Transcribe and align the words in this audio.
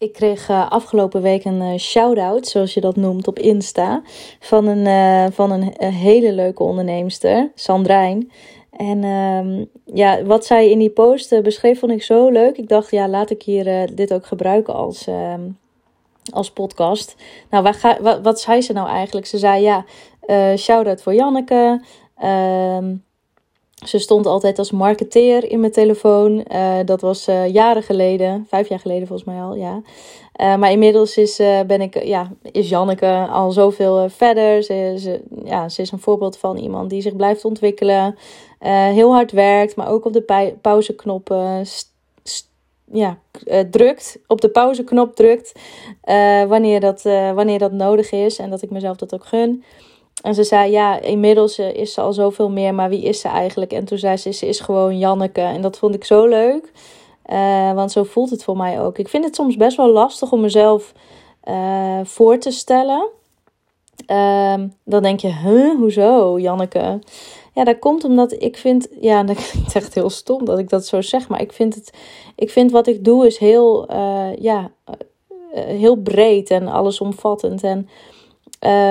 Ik 0.00 0.12
kreeg 0.12 0.48
uh, 0.48 0.70
afgelopen 0.70 1.22
week 1.22 1.44
een 1.44 1.60
uh, 1.60 1.78
shout-out, 1.78 2.46
zoals 2.46 2.74
je 2.74 2.80
dat 2.80 2.96
noemt, 2.96 3.28
op 3.28 3.38
Insta. 3.38 4.02
Van 4.38 4.66
een, 4.66 4.86
uh, 4.86 5.32
van 5.32 5.50
een, 5.50 5.92
hele 5.92 6.32
leuke 6.32 6.62
onderneemster, 6.62 7.50
Sandrijn. 7.54 8.32
En 8.70 9.02
uh, 9.02 9.66
ja, 9.84 10.22
wat 10.24 10.46
zij 10.46 10.70
in 10.70 10.78
die 10.78 10.90
post 10.90 11.42
beschreef, 11.42 11.78
vond 11.78 11.92
ik 11.92 12.02
zo 12.02 12.28
leuk. 12.28 12.56
Ik 12.56 12.68
dacht, 12.68 12.90
ja, 12.90 13.08
laat 13.08 13.30
ik 13.30 13.42
hier 13.42 13.94
dit 13.94 14.12
ook 14.12 14.26
gebruiken 14.26 14.74
als, 14.74 15.06
ehm, 15.06 15.48
als 16.32 16.50
podcast. 16.50 17.16
Nou, 17.50 17.72
ga, 17.72 18.02
wat, 18.02 18.20
wat 18.20 18.40
zei 18.40 18.60
ze 18.60 18.72
nou 18.72 18.88
eigenlijk? 18.88 19.26
Ze 19.26 19.38
zei, 19.38 19.62
ja, 19.62 19.84
shout-out 20.56 21.02
voor 21.02 21.14
Janneke. 21.14 21.80
Ze 23.86 23.98
stond 23.98 24.26
altijd 24.26 24.58
als 24.58 24.70
marketeer 24.70 25.50
in 25.50 25.60
mijn 25.60 25.72
telefoon. 25.72 26.44
Uh, 26.52 26.78
dat 26.84 27.00
was 27.00 27.28
uh, 27.28 27.52
jaren 27.52 27.82
geleden, 27.82 28.46
vijf 28.48 28.68
jaar 28.68 28.78
geleden 28.78 29.06
volgens 29.06 29.28
mij 29.28 29.40
al, 29.42 29.54
ja. 29.54 29.82
Uh, 30.40 30.56
maar 30.56 30.70
inmiddels 30.70 31.16
is, 31.16 31.36
ben 31.66 31.80
ik, 31.80 32.04
ja, 32.04 32.30
is 32.52 32.68
Janneke 32.68 33.26
al 33.30 33.52
zoveel 33.52 34.08
verder. 34.08 34.62
Ze, 34.62 34.94
ze, 34.98 35.20
ja, 35.44 35.68
ze 35.68 35.82
is 35.82 35.92
een 35.92 36.00
voorbeeld 36.00 36.38
van 36.38 36.56
iemand 36.56 36.90
die 36.90 37.02
zich 37.02 37.16
blijft 37.16 37.44
ontwikkelen. 37.44 38.16
heel 38.92 39.12
hard 39.12 39.32
werkt, 39.32 39.76
maar 39.76 39.88
ook 39.88 40.04
op 40.04 40.12
de 40.12 40.54
pauzeknop 40.60 41.34
ja, 42.92 43.18
drukt. 43.70 44.18
Op 44.26 44.40
de 44.40 44.48
pauzeknop 44.48 45.16
drukt 45.16 45.52
wanneer, 46.48 46.80
dat, 46.80 47.02
wanneer 47.34 47.58
dat 47.58 47.72
nodig 47.72 48.12
is. 48.12 48.38
En 48.38 48.50
dat 48.50 48.62
ik 48.62 48.70
mezelf 48.70 48.96
dat 48.96 49.14
ook 49.14 49.24
gun. 49.24 49.64
En 50.22 50.34
ze 50.34 50.44
zei, 50.44 50.70
ja, 50.70 51.00
inmiddels 51.00 51.58
eh, 51.58 51.74
is 51.74 51.92
ze 51.92 52.00
al 52.00 52.12
zoveel 52.12 52.50
meer, 52.50 52.74
maar 52.74 52.88
wie 52.88 53.02
is 53.02 53.20
ze 53.20 53.28
eigenlijk? 53.28 53.72
En 53.72 53.84
toen 53.84 53.98
zei 53.98 54.16
ze, 54.16 54.32
ze 54.32 54.46
is 54.46 54.60
gewoon 54.60 54.98
Janneke. 54.98 55.40
En 55.40 55.60
dat 55.60 55.78
vond 55.78 55.94
ik 55.94 56.04
zo 56.04 56.26
leuk, 56.26 56.72
uh, 57.32 57.72
want 57.72 57.92
zo 57.92 58.04
voelt 58.04 58.30
het 58.30 58.44
voor 58.44 58.56
mij 58.56 58.80
ook. 58.80 58.98
Ik 58.98 59.08
vind 59.08 59.24
het 59.24 59.34
soms 59.34 59.56
best 59.56 59.76
wel 59.76 59.90
lastig 59.90 60.32
om 60.32 60.40
mezelf 60.40 60.92
uh, 61.48 62.00
voor 62.02 62.38
te 62.38 62.50
stellen. 62.50 63.08
Uh, 64.06 64.54
dan 64.84 65.02
denk 65.02 65.20
je, 65.20 65.32
huh, 65.32 65.76
hoezo, 65.76 66.38
Janneke? 66.38 66.98
Ja, 67.54 67.64
dat 67.64 67.78
komt 67.78 68.04
omdat 68.04 68.42
ik 68.42 68.56
vind, 68.56 68.88
ja, 69.00 69.22
dat 69.24 69.50
klinkt 69.50 69.74
echt 69.74 69.94
heel 69.94 70.10
stom 70.10 70.44
dat 70.44 70.58
ik 70.58 70.68
dat 70.68 70.86
zo 70.86 71.00
zeg, 71.00 71.28
maar 71.28 71.40
ik 71.40 71.52
vind 71.52 71.74
het, 71.74 71.92
ik 72.34 72.50
vind 72.50 72.70
wat 72.70 72.86
ik 72.86 73.04
doe 73.04 73.26
is 73.26 73.38
heel, 73.38 73.92
ja, 74.38 74.70
heel 75.54 75.96
breed 75.96 76.50
en 76.50 76.68
allesomvattend. 76.68 77.62
En 77.62 77.88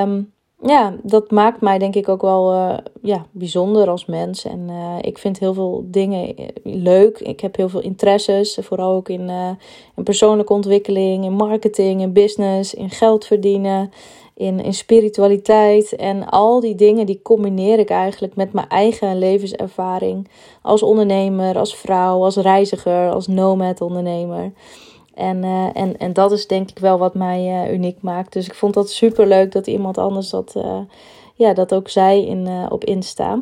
um, 0.03 0.31
ja, 0.61 0.95
dat 1.03 1.31
maakt 1.31 1.61
mij 1.61 1.77
denk 1.77 1.95
ik 1.95 2.09
ook 2.09 2.21
wel 2.21 2.53
uh, 2.53 2.77
ja, 3.01 3.25
bijzonder 3.31 3.89
als 3.89 4.05
mens. 4.05 4.45
En 4.45 4.67
uh, 4.69 4.95
ik 5.01 5.17
vind 5.17 5.39
heel 5.39 5.53
veel 5.53 5.83
dingen 5.85 6.35
eh, 6.35 6.45
leuk. 6.63 7.19
Ik 7.19 7.39
heb 7.39 7.55
heel 7.55 7.69
veel 7.69 7.81
interesses, 7.81 8.59
vooral 8.61 8.91
ook 8.91 9.09
in, 9.09 9.29
in 9.95 10.03
persoonlijke 10.03 10.53
ontwikkeling, 10.53 11.23
in 11.23 11.33
marketing, 11.33 12.01
in 12.01 12.13
business, 12.13 12.73
in 12.73 12.89
geld 12.89 13.25
verdienen, 13.25 13.91
in, 14.35 14.59
in 14.59 14.73
spiritualiteit. 14.73 15.95
En 15.95 16.29
al 16.29 16.59
die 16.59 16.75
dingen 16.75 17.05
die 17.05 17.21
combineer 17.21 17.79
ik 17.79 17.89
eigenlijk 17.89 18.35
met 18.35 18.53
mijn 18.53 18.69
eigen 18.69 19.17
levenservaring 19.17 20.27
als 20.61 20.83
ondernemer, 20.83 21.57
als 21.57 21.75
vrouw, 21.75 22.23
als 22.23 22.35
reiziger, 22.35 23.11
als 23.11 23.27
nomad 23.27 23.81
ondernemer. 23.81 24.51
En, 25.19 25.43
uh, 25.43 25.69
en, 25.73 25.97
en 25.97 26.13
dat 26.13 26.31
is 26.31 26.47
denk 26.47 26.69
ik 26.69 26.79
wel 26.79 26.97
wat 26.97 27.13
mij 27.13 27.65
uh, 27.65 27.73
uniek 27.73 28.01
maakt. 28.01 28.33
Dus 28.33 28.45
ik 28.45 28.53
vond 28.53 28.73
dat 28.73 28.89
super 28.89 29.27
leuk 29.27 29.51
dat 29.51 29.67
iemand 29.67 29.97
anders 29.97 30.29
dat, 30.29 30.53
uh, 30.57 30.79
ja, 31.35 31.53
dat 31.53 31.73
ook 31.73 31.89
zei 31.89 32.25
in, 32.25 32.47
op 32.69 32.83
Insta. 32.83 33.41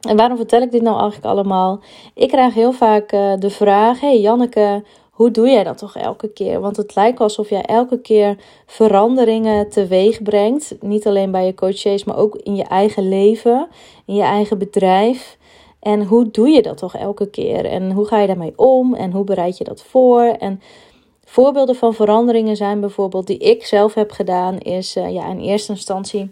En 0.00 0.16
waarom 0.16 0.36
vertel 0.36 0.62
ik 0.62 0.70
dit 0.70 0.82
nou 0.82 1.00
eigenlijk 1.00 1.26
allemaal? 1.26 1.80
Ik 2.14 2.28
krijg 2.28 2.54
heel 2.54 2.72
vaak 2.72 3.08
de 3.38 3.50
vraag: 3.50 4.00
Hey 4.00 4.20
Janneke, 4.20 4.82
hoe 5.10 5.30
doe 5.30 5.48
jij 5.48 5.64
dat 5.64 5.78
toch 5.78 5.96
elke 5.96 6.28
keer? 6.28 6.60
Want 6.60 6.76
het 6.76 6.94
lijkt 6.94 7.20
alsof 7.20 7.48
jij 7.48 7.62
elke 7.62 8.00
keer 8.00 8.36
veranderingen 8.66 9.68
teweeg 9.68 10.22
brengt. 10.22 10.74
Niet 10.80 11.06
alleen 11.06 11.30
bij 11.30 11.46
je 11.46 11.54
coaches, 11.54 12.04
maar 12.04 12.16
ook 12.16 12.36
in 12.36 12.56
je 12.56 12.64
eigen 12.64 13.08
leven, 13.08 13.68
in 14.06 14.14
je 14.14 14.22
eigen 14.22 14.58
bedrijf. 14.58 15.38
En 15.80 16.04
hoe 16.04 16.30
doe 16.30 16.48
je 16.48 16.62
dat 16.62 16.76
toch 16.76 16.96
elke 16.96 17.30
keer? 17.30 17.64
En 17.64 17.92
hoe 17.92 18.06
ga 18.06 18.18
je 18.18 18.26
daarmee 18.26 18.52
om? 18.56 18.94
En 18.94 19.12
hoe 19.12 19.24
bereid 19.24 19.58
je 19.58 19.64
dat 19.64 19.82
voor? 19.82 20.22
En 20.22 20.60
Voorbeelden 21.30 21.74
van 21.74 21.94
veranderingen 21.94 22.56
zijn 22.56 22.80
bijvoorbeeld 22.80 23.26
die 23.26 23.38
ik 23.38 23.66
zelf 23.66 23.94
heb 23.94 24.10
gedaan, 24.10 24.58
is 24.58 24.96
uh, 24.96 25.12
ja, 25.12 25.26
in 25.28 25.40
eerste 25.40 25.72
instantie, 25.72 26.30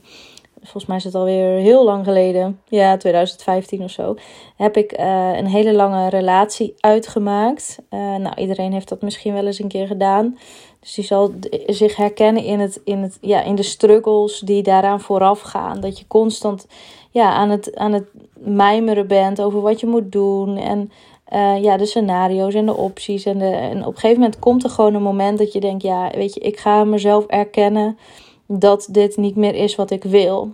volgens 0.62 0.86
mij 0.86 0.96
is 0.96 1.04
het 1.04 1.14
alweer 1.14 1.58
heel 1.58 1.84
lang 1.84 2.04
geleden, 2.04 2.60
ja, 2.68 2.96
2015 2.96 3.82
of 3.82 3.90
zo, 3.90 4.16
heb 4.56 4.76
ik 4.76 4.98
uh, 4.98 5.36
een 5.36 5.46
hele 5.46 5.72
lange 5.72 6.08
relatie 6.08 6.74
uitgemaakt. 6.80 7.78
Uh, 7.90 8.16
nou, 8.16 8.34
iedereen 8.36 8.72
heeft 8.72 8.88
dat 8.88 9.02
misschien 9.02 9.32
wel 9.32 9.46
eens 9.46 9.58
een 9.58 9.68
keer 9.68 9.86
gedaan. 9.86 10.38
Dus 10.80 10.94
die 10.94 11.04
zal 11.04 11.32
zich 11.66 11.96
herkennen 11.96 12.44
in, 12.44 12.60
het, 12.60 12.80
in, 12.84 12.98
het, 12.98 13.18
ja, 13.20 13.42
in 13.42 13.54
de 13.54 13.62
struggles 13.62 14.40
die 14.40 14.62
daaraan 14.62 15.00
vooraf 15.00 15.40
gaan. 15.40 15.80
Dat 15.80 15.98
je 15.98 16.06
constant 16.06 16.66
ja, 17.10 17.32
aan, 17.32 17.50
het, 17.50 17.76
aan 17.76 17.92
het 17.92 18.06
mijmeren 18.34 19.06
bent 19.06 19.40
over 19.40 19.60
wat 19.60 19.80
je 19.80 19.86
moet 19.86 20.12
doen. 20.12 20.56
En 20.56 20.90
uh, 21.32 21.62
ja, 21.62 21.76
de 21.76 21.86
scenario's 21.86 22.54
en 22.54 22.66
de 22.66 22.76
opties. 22.76 23.24
En, 23.24 23.38
de, 23.38 23.44
en 23.44 23.78
op 23.78 23.94
een 23.94 24.00
gegeven 24.00 24.20
moment 24.20 24.38
komt 24.38 24.64
er 24.64 24.70
gewoon 24.70 24.94
een 24.94 25.02
moment 25.02 25.38
dat 25.38 25.52
je 25.52 25.60
denkt: 25.60 25.82
ja, 25.82 26.10
weet 26.14 26.34
je, 26.34 26.40
ik 26.40 26.58
ga 26.58 26.84
mezelf 26.84 27.26
erkennen 27.26 27.98
dat 28.46 28.88
dit 28.90 29.16
niet 29.16 29.36
meer 29.36 29.54
is 29.54 29.74
wat 29.74 29.90
ik 29.90 30.04
wil. 30.04 30.50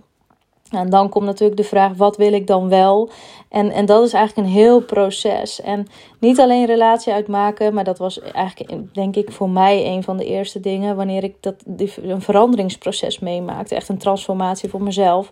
En 0.69 0.89
dan 0.89 1.09
komt 1.09 1.25
natuurlijk 1.25 1.57
de 1.57 1.67
vraag: 1.67 1.93
wat 1.97 2.17
wil 2.17 2.33
ik 2.33 2.47
dan 2.47 2.69
wel? 2.69 3.09
En, 3.49 3.71
en 3.71 3.85
dat 3.85 4.05
is 4.05 4.13
eigenlijk 4.13 4.47
een 4.47 4.53
heel 4.53 4.81
proces. 4.81 5.61
En 5.61 5.87
niet 6.19 6.39
alleen 6.39 6.65
relatie 6.65 7.13
uitmaken, 7.13 7.73
maar 7.73 7.83
dat 7.83 7.97
was 7.97 8.19
eigenlijk, 8.19 8.93
denk 8.93 9.15
ik, 9.15 9.31
voor 9.31 9.49
mij 9.49 9.85
een 9.85 10.03
van 10.03 10.17
de 10.17 10.25
eerste 10.25 10.59
dingen 10.59 10.95
wanneer 10.95 11.23
ik 11.23 11.35
dat, 11.39 11.55
een 12.01 12.21
veranderingsproces 12.21 13.19
meemaakte. 13.19 13.75
Echt 13.75 13.89
een 13.89 13.97
transformatie 13.97 14.69
voor 14.69 14.83
mezelf. 14.83 15.31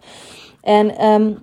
En 0.62 1.06
um, 1.06 1.42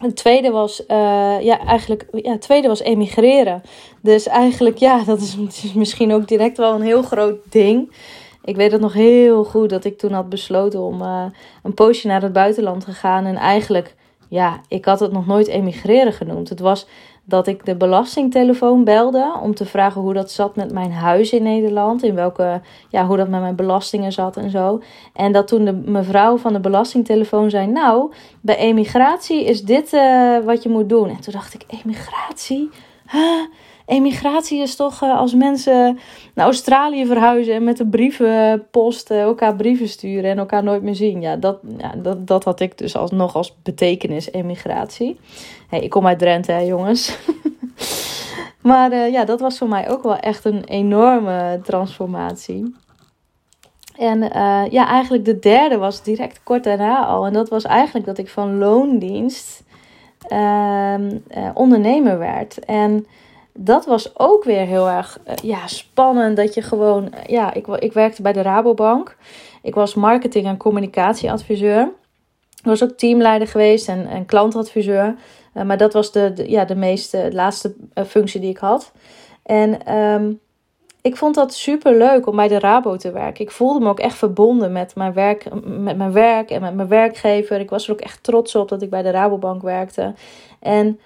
het 0.00 0.16
tweede 0.16 0.50
was, 0.50 0.80
uh, 0.80 1.40
ja, 1.40 1.58
eigenlijk, 1.66 2.06
ja, 2.12 2.38
tweede 2.38 2.68
was 2.68 2.80
emigreren. 2.80 3.62
Dus 4.00 4.26
eigenlijk, 4.26 4.78
ja, 4.78 5.04
dat 5.04 5.20
is, 5.20 5.36
misschien 5.74 6.12
ook 6.12 6.28
direct 6.28 6.56
wel 6.56 6.74
een 6.74 6.82
heel 6.82 7.02
groot 7.02 7.38
ding. 7.48 7.96
Ik 8.44 8.56
weet 8.56 8.72
het 8.72 8.80
nog 8.80 8.92
heel 8.92 9.44
goed 9.44 9.70
dat 9.70 9.84
ik 9.84 9.98
toen 9.98 10.12
had 10.12 10.28
besloten 10.28 10.80
om 10.80 11.02
uh, 11.02 11.24
een 11.62 11.74
poosje 11.74 12.06
naar 12.06 12.22
het 12.22 12.32
buitenland 12.32 12.84
te 12.84 12.92
gaan. 12.92 13.24
En 13.24 13.36
eigenlijk, 13.36 13.94
ja, 14.28 14.60
ik 14.68 14.84
had 14.84 15.00
het 15.00 15.12
nog 15.12 15.26
nooit 15.26 15.46
emigreren 15.46 16.12
genoemd. 16.12 16.48
Het 16.48 16.60
was 16.60 16.86
dat 17.24 17.46
ik 17.46 17.64
de 17.66 17.76
belastingtelefoon 17.76 18.84
belde 18.84 19.38
om 19.42 19.54
te 19.54 19.64
vragen 19.64 20.00
hoe 20.00 20.12
dat 20.12 20.30
zat 20.30 20.56
met 20.56 20.72
mijn 20.72 20.92
huis 20.92 21.32
in 21.32 21.42
Nederland. 21.42 22.02
In 22.02 22.14
welke, 22.14 22.60
ja, 22.88 23.06
hoe 23.06 23.16
dat 23.16 23.28
met 23.28 23.40
mijn 23.40 23.56
belastingen 23.56 24.12
zat 24.12 24.36
en 24.36 24.50
zo. 24.50 24.82
En 25.12 25.32
dat 25.32 25.46
toen 25.46 25.64
de 25.64 25.72
mevrouw 25.72 26.36
van 26.36 26.52
de 26.52 26.60
belastingtelefoon 26.60 27.50
zei: 27.50 27.66
Nou, 27.66 28.12
bij 28.40 28.56
emigratie 28.56 29.44
is 29.44 29.62
dit 29.62 29.92
uh, 29.92 30.38
wat 30.44 30.62
je 30.62 30.68
moet 30.68 30.88
doen. 30.88 31.08
En 31.08 31.20
toen 31.20 31.32
dacht 31.32 31.54
ik: 31.54 31.64
Emigratie? 31.68 32.70
Huh? 33.10 33.20
Emigratie 33.86 34.60
is 34.60 34.76
toch 34.76 35.02
uh, 35.02 35.18
als 35.18 35.34
mensen 35.34 35.98
naar 36.34 36.46
Australië 36.46 37.06
verhuizen 37.06 37.54
en 37.54 37.64
met 37.64 37.76
de 37.76 37.86
brievenpost 37.86 39.10
uh, 39.10 39.20
elkaar 39.20 39.56
brieven 39.56 39.88
sturen 39.88 40.30
en 40.30 40.38
elkaar 40.38 40.62
nooit 40.62 40.82
meer 40.82 40.94
zien. 40.94 41.20
Ja, 41.20 41.36
dat, 41.36 41.58
ja, 41.78 41.94
dat, 41.96 42.26
dat 42.26 42.44
had 42.44 42.60
ik 42.60 42.78
dus 42.78 42.96
als, 42.96 43.10
nog 43.10 43.34
als 43.34 43.56
betekenis 43.62 44.32
emigratie. 44.32 45.20
Ik 45.70 45.90
kom 45.90 46.06
uit 46.06 46.18
Drenthe, 46.18 46.52
hè, 46.52 46.60
jongens. 46.60 47.18
maar 48.62 48.92
uh, 48.92 49.12
ja, 49.12 49.24
dat 49.24 49.40
was 49.40 49.58
voor 49.58 49.68
mij 49.68 49.90
ook 49.90 50.02
wel 50.02 50.16
echt 50.16 50.44
een 50.44 50.64
enorme 50.64 51.60
transformatie. 51.62 52.74
En 53.98 54.18
ja, 54.70 54.88
eigenlijk 54.88 55.24
de 55.24 55.38
derde 55.38 55.76
was 55.76 56.02
direct 56.02 56.40
kort 56.42 56.64
daarna 56.64 57.06
al. 57.06 57.26
En 57.26 57.32
dat 57.32 57.48
was 57.48 57.64
eigenlijk 57.64 58.06
dat 58.06 58.18
ik 58.18 58.28
van 58.28 58.58
loondienst 58.58 59.62
ehm, 60.28 61.18
ondernemer 61.54 62.18
werd. 62.18 62.58
En 62.58 63.06
dat 63.58 63.86
was 63.86 64.18
ook 64.18 64.44
weer 64.44 64.66
heel 64.66 64.88
erg 64.88 65.18
uh, 65.28 65.34
ja, 65.42 65.66
spannend. 65.66 66.36
Dat 66.36 66.54
je 66.54 66.62
gewoon, 66.62 67.04
uh, 67.04 67.24
ja, 67.26 67.54
ik, 67.54 67.66
ik 67.66 67.92
werkte 67.92 68.22
bij 68.22 68.32
de 68.32 68.42
Rabobank. 68.42 69.16
Ik 69.62 69.74
was 69.74 69.94
marketing- 69.94 70.46
en 70.46 70.56
communicatieadviseur. 70.56 71.82
Ik 72.58 72.64
was 72.64 72.82
ook 72.82 72.90
teamleider 72.90 73.48
geweest 73.48 73.88
en, 73.88 74.06
en 74.06 74.26
klantadviseur. 74.26 75.14
Uh, 75.54 75.62
maar 75.62 75.76
dat 75.76 75.92
was 75.92 76.12
de, 76.12 76.44
ja, 76.46 76.64
de 76.64 76.74
meeste, 76.74 77.28
laatste 77.32 77.74
functie 78.06 78.40
die 78.40 78.50
ik 78.50 78.58
had. 78.58 78.92
En 79.42 79.94
um, 79.94 80.40
ik 81.04 81.16
vond 81.16 81.34
dat 81.34 81.54
super 81.54 81.96
leuk 81.96 82.26
om 82.26 82.36
bij 82.36 82.48
de 82.48 82.58
Rabo 82.58 82.96
te 82.96 83.12
werken. 83.12 83.44
Ik 83.44 83.50
voelde 83.50 83.80
me 83.80 83.88
ook 83.88 84.00
echt 84.00 84.16
verbonden 84.16 84.72
met 84.72 84.94
mijn, 84.94 85.12
werk, 85.12 85.46
met 85.64 85.96
mijn 85.96 86.12
werk 86.12 86.50
en 86.50 86.60
met 86.60 86.74
mijn 86.74 86.88
werkgever. 86.88 87.60
Ik 87.60 87.70
was 87.70 87.86
er 87.86 87.92
ook 87.92 88.00
echt 88.00 88.22
trots 88.22 88.54
op 88.54 88.68
dat 88.68 88.82
ik 88.82 88.90
bij 88.90 89.02
de 89.02 89.10
Rabobank 89.10 89.62
werkte. 89.62 90.14
En 90.60 91.00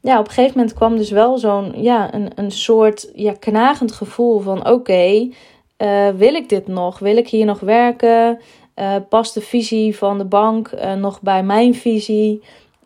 ja, 0.00 0.18
op 0.18 0.26
een 0.26 0.32
gegeven 0.32 0.58
moment 0.58 0.76
kwam 0.76 0.96
dus 0.96 1.10
wel 1.10 1.38
zo'n 1.38 1.82
ja, 1.82 2.14
een, 2.14 2.30
een 2.34 2.50
soort 2.50 3.10
ja, 3.14 3.32
knagend 3.32 3.92
gevoel 3.92 4.40
van 4.40 4.68
oké, 4.68 5.28
eh, 5.76 6.08
wil 6.08 6.34
ik 6.34 6.48
dit 6.48 6.66
nog? 6.66 6.98
Wil 6.98 7.16
ik 7.16 7.28
hier 7.28 7.44
nog 7.44 7.60
werken? 7.60 8.38
Uh, 8.76 8.94
past 9.08 9.34
de 9.34 9.40
visie 9.40 9.96
van 9.96 10.18
de 10.18 10.24
bank 10.24 10.70
uh, 10.72 10.94
nog 10.94 11.20
bij 11.20 11.42
mijn 11.42 11.74
visie? 11.74 12.42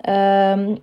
Um, 0.08 0.78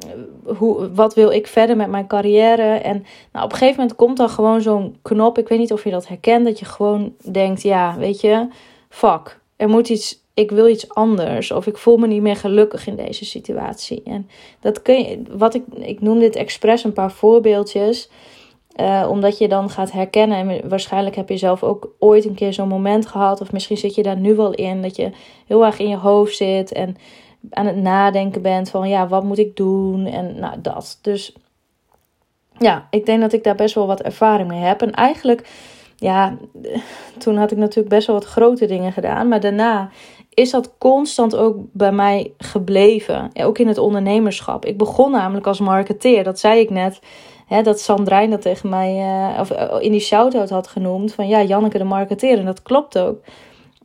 hoe, 0.57 0.91
wat 0.93 1.13
wil 1.13 1.31
ik 1.31 1.47
verder 1.47 1.75
met 1.75 1.89
mijn 1.89 2.07
carrière? 2.07 2.73
En 2.73 3.05
nou, 3.31 3.45
op 3.45 3.51
een 3.51 3.57
gegeven 3.57 3.79
moment 3.79 3.95
komt 3.95 4.17
dan 4.17 4.29
gewoon 4.29 4.61
zo'n 4.61 4.95
knop. 5.01 5.37
Ik 5.37 5.47
weet 5.47 5.59
niet 5.59 5.73
of 5.73 5.83
je 5.83 5.89
dat 5.89 6.07
herkent. 6.07 6.45
Dat 6.45 6.59
je 6.59 6.65
gewoon 6.65 7.13
denkt: 7.31 7.61
ja, 7.61 7.95
weet 7.97 8.21
je, 8.21 8.47
fuck. 8.89 9.39
Er 9.55 9.69
moet 9.69 9.89
iets. 9.89 10.19
Ik 10.33 10.51
wil 10.51 10.67
iets 10.67 10.89
anders. 10.89 11.51
Of 11.51 11.67
ik 11.67 11.77
voel 11.77 11.97
me 11.97 12.07
niet 12.07 12.21
meer 12.21 12.35
gelukkig 12.35 12.87
in 12.87 12.95
deze 12.95 13.25
situatie. 13.25 14.01
En 14.05 14.29
dat 14.59 14.81
kun 14.81 14.99
je. 15.03 15.21
Wat 15.29 15.53
ik, 15.53 15.63
ik 15.73 16.01
noem 16.01 16.19
dit 16.19 16.35
expres 16.35 16.83
een 16.83 16.93
paar 16.93 17.11
voorbeeldjes. 17.11 18.09
Uh, 18.75 19.07
omdat 19.09 19.37
je 19.37 19.47
dan 19.47 19.69
gaat 19.69 19.91
herkennen. 19.91 20.49
En 20.49 20.69
waarschijnlijk 20.69 21.15
heb 21.15 21.29
je 21.29 21.37
zelf 21.37 21.63
ook 21.63 21.95
ooit 21.99 22.25
een 22.25 22.35
keer 22.35 22.53
zo'n 22.53 22.67
moment 22.67 23.05
gehad. 23.05 23.41
Of 23.41 23.51
misschien 23.51 23.77
zit 23.77 23.95
je 23.95 24.03
daar 24.03 24.17
nu 24.17 24.35
wel 24.35 24.53
in. 24.53 24.81
Dat 24.81 24.95
je 24.95 25.11
heel 25.47 25.65
erg 25.65 25.79
in 25.79 25.89
je 25.89 25.97
hoofd 25.97 26.35
zit. 26.35 26.71
En 26.71 26.95
aan 27.49 27.65
het 27.65 27.75
nadenken 27.75 28.41
bent 28.41 28.69
van 28.69 28.89
ja, 28.89 29.07
wat 29.07 29.23
moet 29.23 29.37
ik 29.37 29.55
doen? 29.55 30.05
En 30.05 30.39
nou, 30.39 30.61
dat. 30.61 30.99
Dus 31.01 31.35
ja, 32.57 32.87
ik 32.89 33.05
denk 33.05 33.21
dat 33.21 33.33
ik 33.33 33.43
daar 33.43 33.55
best 33.55 33.75
wel 33.75 33.87
wat 33.87 34.01
ervaring 34.01 34.47
mee 34.47 34.59
heb. 34.59 34.81
En 34.81 34.91
eigenlijk, 34.91 35.49
ja, 35.95 36.37
toen 37.17 37.37
had 37.37 37.51
ik 37.51 37.57
natuurlijk 37.57 37.89
best 37.89 38.07
wel 38.07 38.15
wat 38.15 38.25
grote 38.25 38.65
dingen 38.65 38.91
gedaan. 38.91 39.27
Maar 39.27 39.39
daarna 39.39 39.89
is 40.33 40.51
dat 40.51 40.73
constant 40.77 41.35
ook 41.35 41.55
bij 41.71 41.91
mij 41.91 42.33
gebleven. 42.37 43.31
Ook 43.33 43.57
in 43.57 43.67
het 43.67 43.77
ondernemerschap. 43.77 44.65
Ik 44.65 44.77
begon 44.77 45.11
namelijk 45.11 45.47
als 45.47 45.59
marketeer, 45.59 46.23
dat 46.23 46.39
zei 46.39 46.59
ik 46.59 46.69
net. 46.69 46.99
Hè, 47.47 47.61
dat 47.61 47.79
Sandrijn 47.79 48.29
dat 48.29 48.41
tegen 48.41 48.69
mij 48.69 48.95
uh, 48.95 49.39
of, 49.39 49.51
uh, 49.51 49.75
in 49.79 49.91
die 49.91 49.99
shout-out 49.99 50.49
had 50.49 50.67
genoemd. 50.67 51.13
Van 51.13 51.27
ja, 51.27 51.43
Janneke 51.43 51.77
de 51.77 51.83
marketeer. 51.83 52.37
En 52.37 52.45
dat 52.45 52.61
klopt 52.61 52.97
ook. 52.97 53.17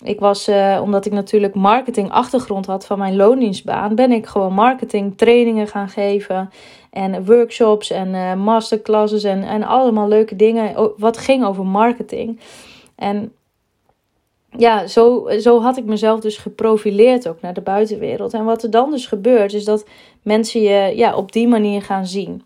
Ik 0.05 0.21
was, 0.21 0.49
uh, 0.49 0.81
omdat 0.83 1.07
ik 1.07 1.13
natuurlijk 1.13 1.55
marketing 1.55 2.11
achtergrond 2.11 2.67
had 2.67 2.87
van 2.87 2.99
mijn 2.99 3.17
loondienstbaan, 3.17 3.95
ben 3.95 4.13
ik 4.13 4.27
gewoon 4.27 4.53
marketing 4.53 5.19
trainingen 5.19 5.67
gaan 5.67 5.89
geven. 5.89 6.51
En 6.91 7.25
workshops 7.25 7.91
en 7.91 8.39
masterclasses 8.39 9.25
en, 9.25 9.43
en 9.43 9.63
allemaal 9.63 10.09
leuke 10.09 10.37
dingen. 10.37 10.93
Wat 10.97 11.19
ging 11.19 11.45
over 11.45 11.67
marketing. 11.67 12.41
En 12.97 13.33
ja, 14.59 14.87
zo, 14.87 15.29
zo 15.41 15.61
had 15.61 15.77
ik 15.77 15.85
mezelf 15.85 16.21
dus 16.21 16.37
geprofileerd 16.37 17.29
ook 17.29 17.41
naar 17.41 17.55
de 17.55 17.61
buitenwereld. 17.61 18.35
En 18.35 18.45
wat 18.45 18.63
er 18.63 18.71
dan 18.71 18.91
dus 18.91 19.07
gebeurt, 19.07 19.53
is 19.53 19.65
dat 19.65 19.87
mensen 20.23 20.61
je 20.61 20.97
ja, 20.97 21.17
op 21.17 21.33
die 21.33 21.49
manier 21.49 21.83
gaan 21.83 22.07
zien. 22.07 22.45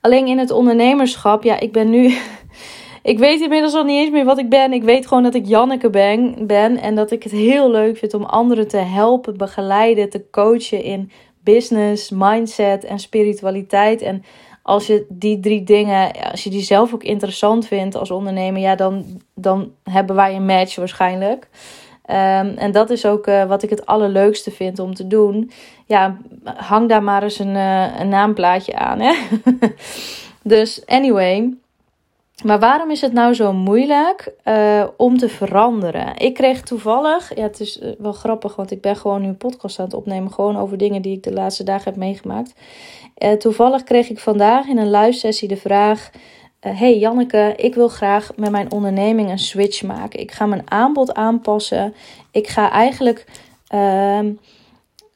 Alleen 0.00 0.26
in 0.26 0.38
het 0.38 0.50
ondernemerschap, 0.50 1.42
ja, 1.42 1.60
ik 1.60 1.72
ben 1.72 1.90
nu 1.90 2.14
ik 3.02 3.18
weet 3.18 3.40
inmiddels 3.40 3.74
al 3.74 3.84
niet 3.84 4.00
eens 4.00 4.10
meer 4.10 4.24
wat 4.24 4.38
ik 4.38 4.48
ben. 4.48 4.72
Ik 4.72 4.82
weet 4.82 5.06
gewoon 5.06 5.22
dat 5.22 5.34
ik 5.34 5.46
Janneke 5.46 5.90
ben, 5.90 6.46
ben. 6.46 6.78
En 6.78 6.94
dat 6.94 7.10
ik 7.10 7.22
het 7.22 7.32
heel 7.32 7.70
leuk 7.70 7.96
vind 7.96 8.14
om 8.14 8.24
anderen 8.24 8.68
te 8.68 8.76
helpen, 8.76 9.36
begeleiden, 9.36 10.10
te 10.10 10.24
coachen 10.30 10.82
in 10.82 11.10
business, 11.44 12.10
mindset 12.10 12.84
en 12.84 12.98
spiritualiteit. 12.98 14.02
En 14.02 14.24
als 14.62 14.86
je 14.86 15.06
die 15.08 15.40
drie 15.40 15.64
dingen, 15.64 16.12
als 16.30 16.44
je 16.44 16.50
die 16.50 16.62
zelf 16.62 16.94
ook 16.94 17.02
interessant 17.02 17.66
vindt 17.66 17.96
als 17.96 18.10
ondernemer, 18.10 18.60
ja, 18.60 18.74
dan, 18.74 19.04
dan 19.34 19.72
hebben 19.82 20.16
wij 20.16 20.34
een 20.36 20.46
match 20.46 20.76
waarschijnlijk. 20.76 21.48
Um, 22.06 22.56
en 22.56 22.72
dat 22.72 22.90
is 22.90 23.06
ook 23.06 23.26
uh, 23.26 23.44
wat 23.44 23.62
ik 23.62 23.70
het 23.70 23.86
allerleukste 23.86 24.50
vind 24.50 24.78
om 24.78 24.94
te 24.94 25.06
doen. 25.06 25.50
Ja, 25.86 26.16
hang 26.44 26.88
daar 26.88 27.02
maar 27.02 27.22
eens 27.22 27.38
een, 27.38 27.54
uh, 27.54 28.00
een 28.00 28.08
naamplaatje 28.08 28.74
aan. 28.74 29.00
Hè? 29.00 29.14
dus 30.42 30.86
anyway. 30.86 31.61
Maar 32.42 32.58
waarom 32.58 32.90
is 32.90 33.00
het 33.00 33.12
nou 33.12 33.34
zo 33.34 33.52
moeilijk 33.52 34.32
uh, 34.44 34.84
om 34.96 35.18
te 35.18 35.28
veranderen? 35.28 36.16
Ik 36.16 36.34
kreeg 36.34 36.62
toevallig, 36.62 37.36
ja, 37.36 37.42
het 37.42 37.60
is 37.60 37.78
eh, 37.78 37.90
wel 37.98 38.12
grappig, 38.12 38.56
want 38.56 38.70
ik 38.70 38.80
ben 38.80 38.96
gewoon 38.96 39.22
nu 39.22 39.28
een 39.28 39.36
podcast 39.36 39.78
aan 39.78 39.84
het 39.84 39.94
opnemen, 39.94 40.32
gewoon 40.32 40.56
over 40.56 40.78
dingen 40.78 41.02
die 41.02 41.16
ik 41.16 41.22
de 41.22 41.32
laatste 41.32 41.64
dagen 41.64 41.84
heb 41.84 41.96
meegemaakt. 41.96 42.54
Uh, 43.18 43.32
toevallig 43.32 43.82
kreeg 43.82 44.10
ik 44.10 44.18
vandaag 44.18 44.66
in 44.66 44.78
een 44.78 44.90
live 44.90 45.18
sessie 45.18 45.48
de 45.48 45.56
vraag: 45.56 46.10
Hey 46.60 46.98
Janneke, 46.98 47.54
ik 47.56 47.74
wil 47.74 47.88
graag 47.88 48.30
met 48.36 48.50
mijn 48.50 48.72
onderneming 48.72 49.30
een 49.30 49.38
switch 49.38 49.82
maken. 49.82 50.20
Ik 50.20 50.32
ga 50.32 50.46
mijn 50.46 50.70
aanbod 50.70 51.14
aanpassen. 51.14 51.94
Ik 52.30 52.48
ga 52.48 52.70
eigenlijk. 52.70 53.26
Ehm, 53.66 54.32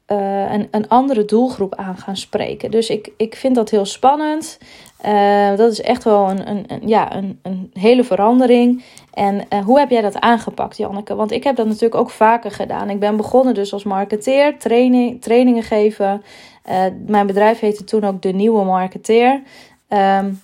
een, 0.06 0.68
een 0.70 0.88
andere 0.88 1.24
doelgroep 1.24 1.74
aan 1.74 1.96
gaan 1.96 2.16
spreken. 2.16 2.70
Dus 2.70 2.88
ik, 2.88 3.10
ik 3.16 3.34
vind 3.34 3.54
dat 3.54 3.70
heel 3.70 3.84
spannend. 3.84 4.58
Uh, 5.04 5.56
dat 5.56 5.72
is 5.72 5.80
echt 5.80 6.04
wel 6.04 6.30
een, 6.30 6.50
een, 6.50 6.88
ja, 6.88 7.16
een, 7.16 7.38
een 7.42 7.70
hele 7.72 8.04
verandering. 8.04 8.84
En 9.12 9.34
uh, 9.52 9.64
hoe 9.64 9.78
heb 9.78 9.90
jij 9.90 10.00
dat 10.00 10.20
aangepakt, 10.20 10.76
Janneke? 10.76 11.14
Want 11.14 11.30
ik 11.30 11.44
heb 11.44 11.56
dat 11.56 11.66
natuurlijk 11.66 11.94
ook 11.94 12.10
vaker 12.10 12.50
gedaan. 12.50 12.90
Ik 12.90 13.00
ben 13.00 13.16
begonnen 13.16 13.54
dus 13.54 13.72
als 13.72 13.84
marketeer, 13.84 14.58
training, 14.58 15.22
trainingen 15.22 15.62
geven. 15.62 16.22
Uh, 16.70 16.84
mijn 17.06 17.26
bedrijf 17.26 17.60
heette 17.60 17.84
toen 17.84 18.04
ook 18.04 18.22
De 18.22 18.32
Nieuwe 18.32 18.64
Marketeer. 18.64 19.42
Um, 19.88 20.42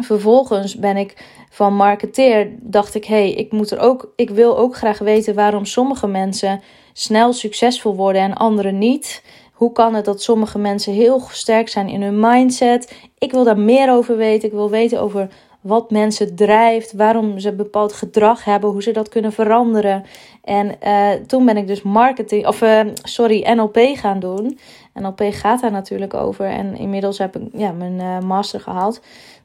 vervolgens 0.00 0.76
ben 0.76 0.96
ik 0.96 1.26
van 1.50 1.74
marketeer, 1.74 2.48
dacht 2.60 2.94
ik, 2.94 3.04
hé, 3.04 3.14
hey, 3.14 3.32
ik 3.32 3.52
moet 3.52 3.70
er 3.70 3.78
ook, 3.78 4.12
ik 4.16 4.30
wil 4.30 4.58
ook 4.58 4.76
graag 4.76 4.98
weten 4.98 5.34
waarom 5.34 5.64
sommige 5.64 6.06
mensen 6.06 6.60
snel 6.92 7.32
succesvol 7.32 7.96
worden 7.96 8.22
en 8.22 8.34
anderen 8.34 8.78
niet. 8.78 9.22
Hoe 9.58 9.72
kan 9.72 9.94
het 9.94 10.04
dat 10.04 10.22
sommige 10.22 10.58
mensen 10.58 10.92
heel 10.92 11.22
sterk 11.30 11.68
zijn 11.68 11.88
in 11.88 12.02
hun 12.02 12.20
mindset? 12.20 12.94
Ik 13.18 13.32
wil 13.32 13.44
daar 13.44 13.58
meer 13.58 13.92
over 13.92 14.16
weten. 14.16 14.48
Ik 14.48 14.54
wil 14.54 14.70
weten 14.70 15.00
over 15.00 15.28
wat 15.60 15.90
mensen 15.90 16.36
drijft, 16.36 16.92
waarom 16.92 17.38
ze 17.38 17.52
bepaald 17.52 17.92
gedrag 17.92 18.44
hebben, 18.44 18.70
hoe 18.70 18.82
ze 18.82 18.90
dat 18.90 19.08
kunnen 19.08 19.32
veranderen. 19.32 20.04
En 20.44 20.74
uh, 20.84 21.10
toen 21.26 21.44
ben 21.44 21.56
ik 21.56 21.66
dus 21.66 21.82
marketing, 21.82 22.46
of 22.46 22.62
uh, 22.62 22.80
sorry, 23.02 23.52
NLP 23.54 23.78
gaan 23.94 24.20
doen. 24.20 24.58
NLP 24.94 25.22
gaat 25.30 25.60
daar 25.60 25.70
natuurlijk 25.70 26.14
over. 26.14 26.46
En 26.46 26.76
inmiddels 26.76 27.18
heb 27.18 27.36
ik 27.36 27.42
ja, 27.52 27.72
mijn 27.72 28.00
uh, 28.00 28.18
master 28.20 28.60
gehaald. 28.60 29.00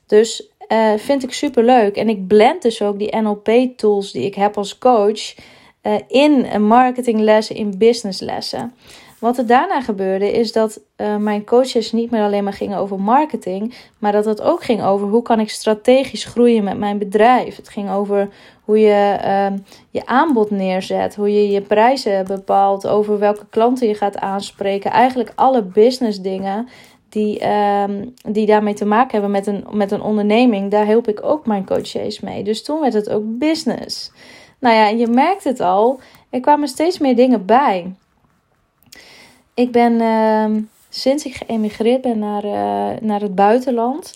Dus 0.08 0.48
vind 0.98 1.24
ik 1.24 1.34
super 1.34 1.64
leuk. 1.64 1.96
En 1.96 2.10
ik 2.10 2.28
blend 2.28 2.62
dus 2.62 2.82
ook 2.82 3.00
die 3.00 3.18
NLP-tools 3.18 4.12
die 4.12 4.26
ik 4.26 4.36
heb 4.36 4.58
als 4.58 4.78
coach 4.78 5.36
in 6.08 6.62
marketinglessen, 6.68 7.56
in 7.56 7.78
businesslessen. 7.78 8.74
Wat 9.24 9.38
er 9.38 9.48
daarna 9.48 9.82
gebeurde 9.82 10.32
is 10.32 10.52
dat 10.52 10.82
uh, 10.98 11.18
mijn 11.18 11.46
coaches 11.46 11.92
niet 11.92 12.12
meer 12.12 12.24
alleen 12.24 12.44
maar 12.44 12.54
gingen 12.54 12.78
over 12.78 13.00
marketing, 13.00 13.74
maar 14.00 14.12
dat 14.12 14.26
het 14.26 14.42
ook 14.42 14.64
ging 14.64 14.84
over 14.84 15.08
hoe 15.08 15.22
kan 15.22 15.40
ik 15.40 15.50
strategisch 15.50 16.26
groeien 16.26 16.64
met 16.64 16.78
mijn 16.78 16.98
bedrijf. 16.98 17.56
Het 17.56 17.70
ging 17.70 17.92
over 17.92 18.30
hoe 18.64 18.80
je 18.80 19.18
uh, 19.24 19.60
je 19.90 20.06
aanbod 20.06 20.50
neerzet, 20.52 21.16
hoe 21.16 21.34
je 21.34 21.52
je 21.52 21.62
prijzen 21.62 22.26
bepaalt, 22.26 22.88
over 22.88 23.20
welke 23.20 23.46
klanten 23.50 23.88
je 23.88 23.96
gaat 23.96 24.18
aanspreken. 24.18 24.92
Eigenlijk 24.92 25.32
alle 25.36 25.62
business 25.62 26.22
dingen 26.22 26.68
die, 27.10 27.42
uh, 27.42 27.84
die 28.28 28.46
daarmee 28.46 28.74
te 28.74 28.86
maken 28.86 29.12
hebben 29.12 29.32
met 29.32 29.48
een, 29.48 29.66
met 29.72 29.92
een 29.92 30.02
onderneming, 30.02 30.72
daar 30.72 30.86
help 30.86 31.08
ik 31.08 31.24
ook 31.24 31.46
mijn 31.46 31.66
coaches 31.66 32.20
mee. 32.20 32.44
Dus 32.44 32.64
toen 32.64 32.80
werd 32.80 32.94
het 32.94 33.10
ook 33.10 33.24
business. 33.26 34.12
Nou 34.60 34.76
ja, 34.76 34.88
je 34.88 35.08
merkt 35.08 35.44
het 35.44 35.60
al, 35.60 36.00
er 36.30 36.40
kwamen 36.40 36.68
steeds 36.68 37.00
meer 37.00 37.16
dingen 37.16 37.46
bij. 37.46 37.94
Ik 39.54 39.72
ben 39.72 39.94
uh, 39.94 40.62
sinds 40.90 41.26
ik 41.26 41.36
geëmigreerd 41.36 42.02
ben 42.02 42.20
naar, 42.20 42.46
uh, 42.46 43.00
naar 43.02 43.22
het 43.22 43.36
buitenland, 43.36 44.14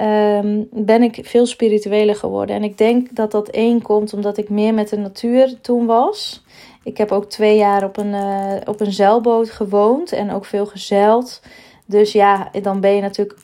uh, 0.00 0.38
ben 0.70 1.02
ik 1.02 1.18
veel 1.22 1.46
spiritueler 1.46 2.16
geworden. 2.16 2.56
En 2.56 2.62
ik 2.62 2.78
denk 2.78 3.16
dat 3.16 3.30
dat 3.30 3.48
één 3.48 3.82
komt 3.82 4.12
omdat 4.12 4.36
ik 4.36 4.48
meer 4.48 4.74
met 4.74 4.88
de 4.88 4.96
natuur 4.96 5.60
toen 5.60 5.86
was. 5.86 6.42
Ik 6.82 6.96
heb 6.96 7.12
ook 7.12 7.30
twee 7.30 7.56
jaar 7.56 7.84
op 7.84 7.96
een, 7.96 8.12
uh, 8.12 8.54
op 8.64 8.80
een 8.80 8.92
zeilboot 8.92 9.50
gewoond 9.50 10.12
en 10.12 10.30
ook 10.30 10.44
veel 10.44 10.66
gezeild. 10.66 11.42
Dus 11.86 12.12
ja, 12.12 12.50
dan 12.62 12.80
ben 12.80 12.94
je 12.94 13.00
natuurlijk 13.00 13.38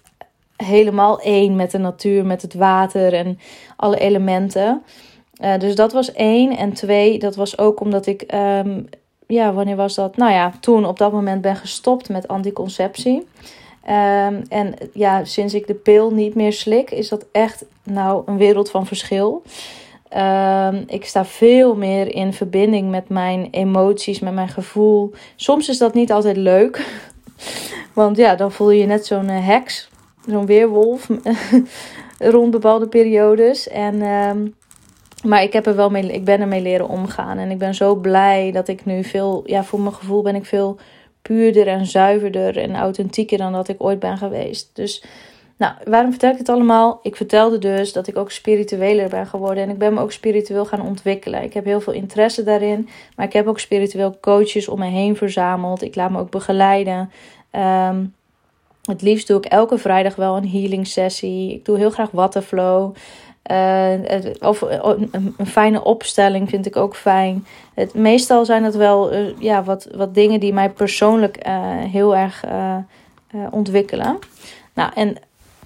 helemaal 0.56 1.20
één 1.20 1.56
met 1.56 1.70
de 1.70 1.78
natuur, 1.78 2.26
met 2.26 2.42
het 2.42 2.54
water 2.54 3.12
en 3.14 3.38
alle 3.76 3.98
elementen. 3.98 4.82
Uh, 5.42 5.58
dus 5.58 5.74
dat 5.74 5.92
was 5.92 6.12
één. 6.12 6.56
En 6.56 6.72
twee, 6.72 7.18
dat 7.18 7.36
was 7.36 7.58
ook 7.58 7.80
omdat 7.80 8.06
ik 8.06 8.32
um, 8.34 8.88
ja, 9.30 9.52
wanneer 9.52 9.76
was 9.76 9.94
dat? 9.94 10.16
Nou 10.16 10.32
ja, 10.32 10.52
toen 10.60 10.86
op 10.86 10.98
dat 10.98 11.12
moment 11.12 11.40
ben 11.40 11.56
gestopt 11.56 12.08
met 12.08 12.28
anticonceptie. 12.28 13.26
Um, 13.88 14.42
en 14.48 14.74
ja, 14.92 15.24
sinds 15.24 15.54
ik 15.54 15.66
de 15.66 15.74
pil 15.74 16.10
niet 16.10 16.34
meer 16.34 16.52
slik, 16.52 16.90
is 16.90 17.08
dat 17.08 17.26
echt 17.32 17.64
nou 17.82 18.22
een 18.26 18.36
wereld 18.36 18.70
van 18.70 18.86
verschil. 18.86 19.42
Um, 20.16 20.84
ik 20.86 21.04
sta 21.04 21.24
veel 21.24 21.76
meer 21.76 22.14
in 22.14 22.32
verbinding 22.32 22.90
met 22.90 23.08
mijn 23.08 23.48
emoties, 23.50 24.20
met 24.20 24.34
mijn 24.34 24.48
gevoel. 24.48 25.12
Soms 25.36 25.68
is 25.68 25.78
dat 25.78 25.94
niet 25.94 26.12
altijd 26.12 26.36
leuk. 26.36 27.02
Want 27.92 28.16
ja, 28.16 28.34
dan 28.34 28.52
voel 28.52 28.70
je 28.70 28.80
je 28.80 28.86
net 28.86 29.06
zo'n 29.06 29.28
uh, 29.28 29.46
heks, 29.46 29.88
zo'n 30.26 30.46
weerwolf 30.46 31.08
rond 32.18 32.50
bepaalde 32.50 32.88
periodes. 32.88 33.68
En 33.68 34.02
um, 34.02 34.54
maar 35.24 35.42
ik, 35.42 35.52
heb 35.52 35.66
er 35.66 35.76
wel 35.76 35.90
mee, 35.90 36.12
ik 36.12 36.24
ben 36.24 36.40
ermee 36.40 36.62
leren 36.62 36.88
omgaan. 36.88 37.38
En 37.38 37.50
ik 37.50 37.58
ben 37.58 37.74
zo 37.74 37.94
blij 37.94 38.52
dat 38.52 38.68
ik 38.68 38.84
nu 38.84 39.04
veel, 39.04 39.42
ja, 39.46 39.64
voor 39.64 39.80
mijn 39.80 39.94
gevoel 39.94 40.22
ben 40.22 40.34
ik 40.34 40.44
veel 40.44 40.78
puurder 41.22 41.66
en 41.66 41.86
zuiverder 41.86 42.58
en 42.58 42.74
authentieker 42.76 43.38
dan 43.38 43.52
dat 43.52 43.68
ik 43.68 43.82
ooit 43.82 43.98
ben 43.98 44.18
geweest. 44.18 44.70
Dus, 44.72 45.04
nou, 45.56 45.74
waarom 45.84 46.10
vertel 46.10 46.30
ik 46.30 46.38
het 46.38 46.48
allemaal? 46.48 46.98
Ik 47.02 47.16
vertelde 47.16 47.58
dus 47.58 47.92
dat 47.92 48.06
ik 48.06 48.16
ook 48.16 48.30
spiritueler 48.30 49.08
ben 49.08 49.26
geworden. 49.26 49.62
En 49.62 49.70
ik 49.70 49.78
ben 49.78 49.94
me 49.94 50.00
ook 50.00 50.12
spiritueel 50.12 50.64
gaan 50.64 50.82
ontwikkelen. 50.82 51.42
Ik 51.42 51.52
heb 51.52 51.64
heel 51.64 51.80
veel 51.80 51.92
interesse 51.92 52.42
daarin. 52.42 52.88
Maar 53.16 53.26
ik 53.26 53.32
heb 53.32 53.46
ook 53.46 53.60
spiritueel 53.60 54.18
coaches 54.20 54.68
om 54.68 54.78
me 54.78 54.86
heen 54.86 55.16
verzameld. 55.16 55.82
Ik 55.82 55.94
laat 55.94 56.10
me 56.10 56.18
ook 56.18 56.30
begeleiden. 56.30 57.10
Ehm, 57.50 58.04
het 58.84 59.02
liefst 59.02 59.26
doe 59.26 59.36
ik 59.36 59.44
elke 59.44 59.78
vrijdag 59.78 60.16
wel 60.16 60.36
een 60.36 60.48
healing 60.48 60.86
sessie. 60.86 61.54
Ik 61.54 61.64
doe 61.64 61.78
heel 61.78 61.90
graag 61.90 62.10
waterflow. 62.10 62.94
Uh, 63.50 63.92
of 64.40 64.60
een, 64.60 65.34
een, 65.36 65.46
fijne 65.46 65.84
opstelling 65.84 66.48
vind 66.48 66.66
ik 66.66 66.76
ook 66.76 66.96
fijn. 66.96 67.46
Het, 67.74 67.94
meestal 67.94 68.44
zijn 68.44 68.64
het 68.64 68.76
wel 68.76 69.14
ja, 69.38 69.64
wat, 69.64 69.88
wat 69.94 70.14
dingen 70.14 70.40
die 70.40 70.52
mij 70.52 70.70
persoonlijk 70.70 71.46
heel 71.90 72.16
erg 72.16 72.44
ontwikkelen. 73.50 74.18
Nou, 74.74 74.90
en 74.94 75.16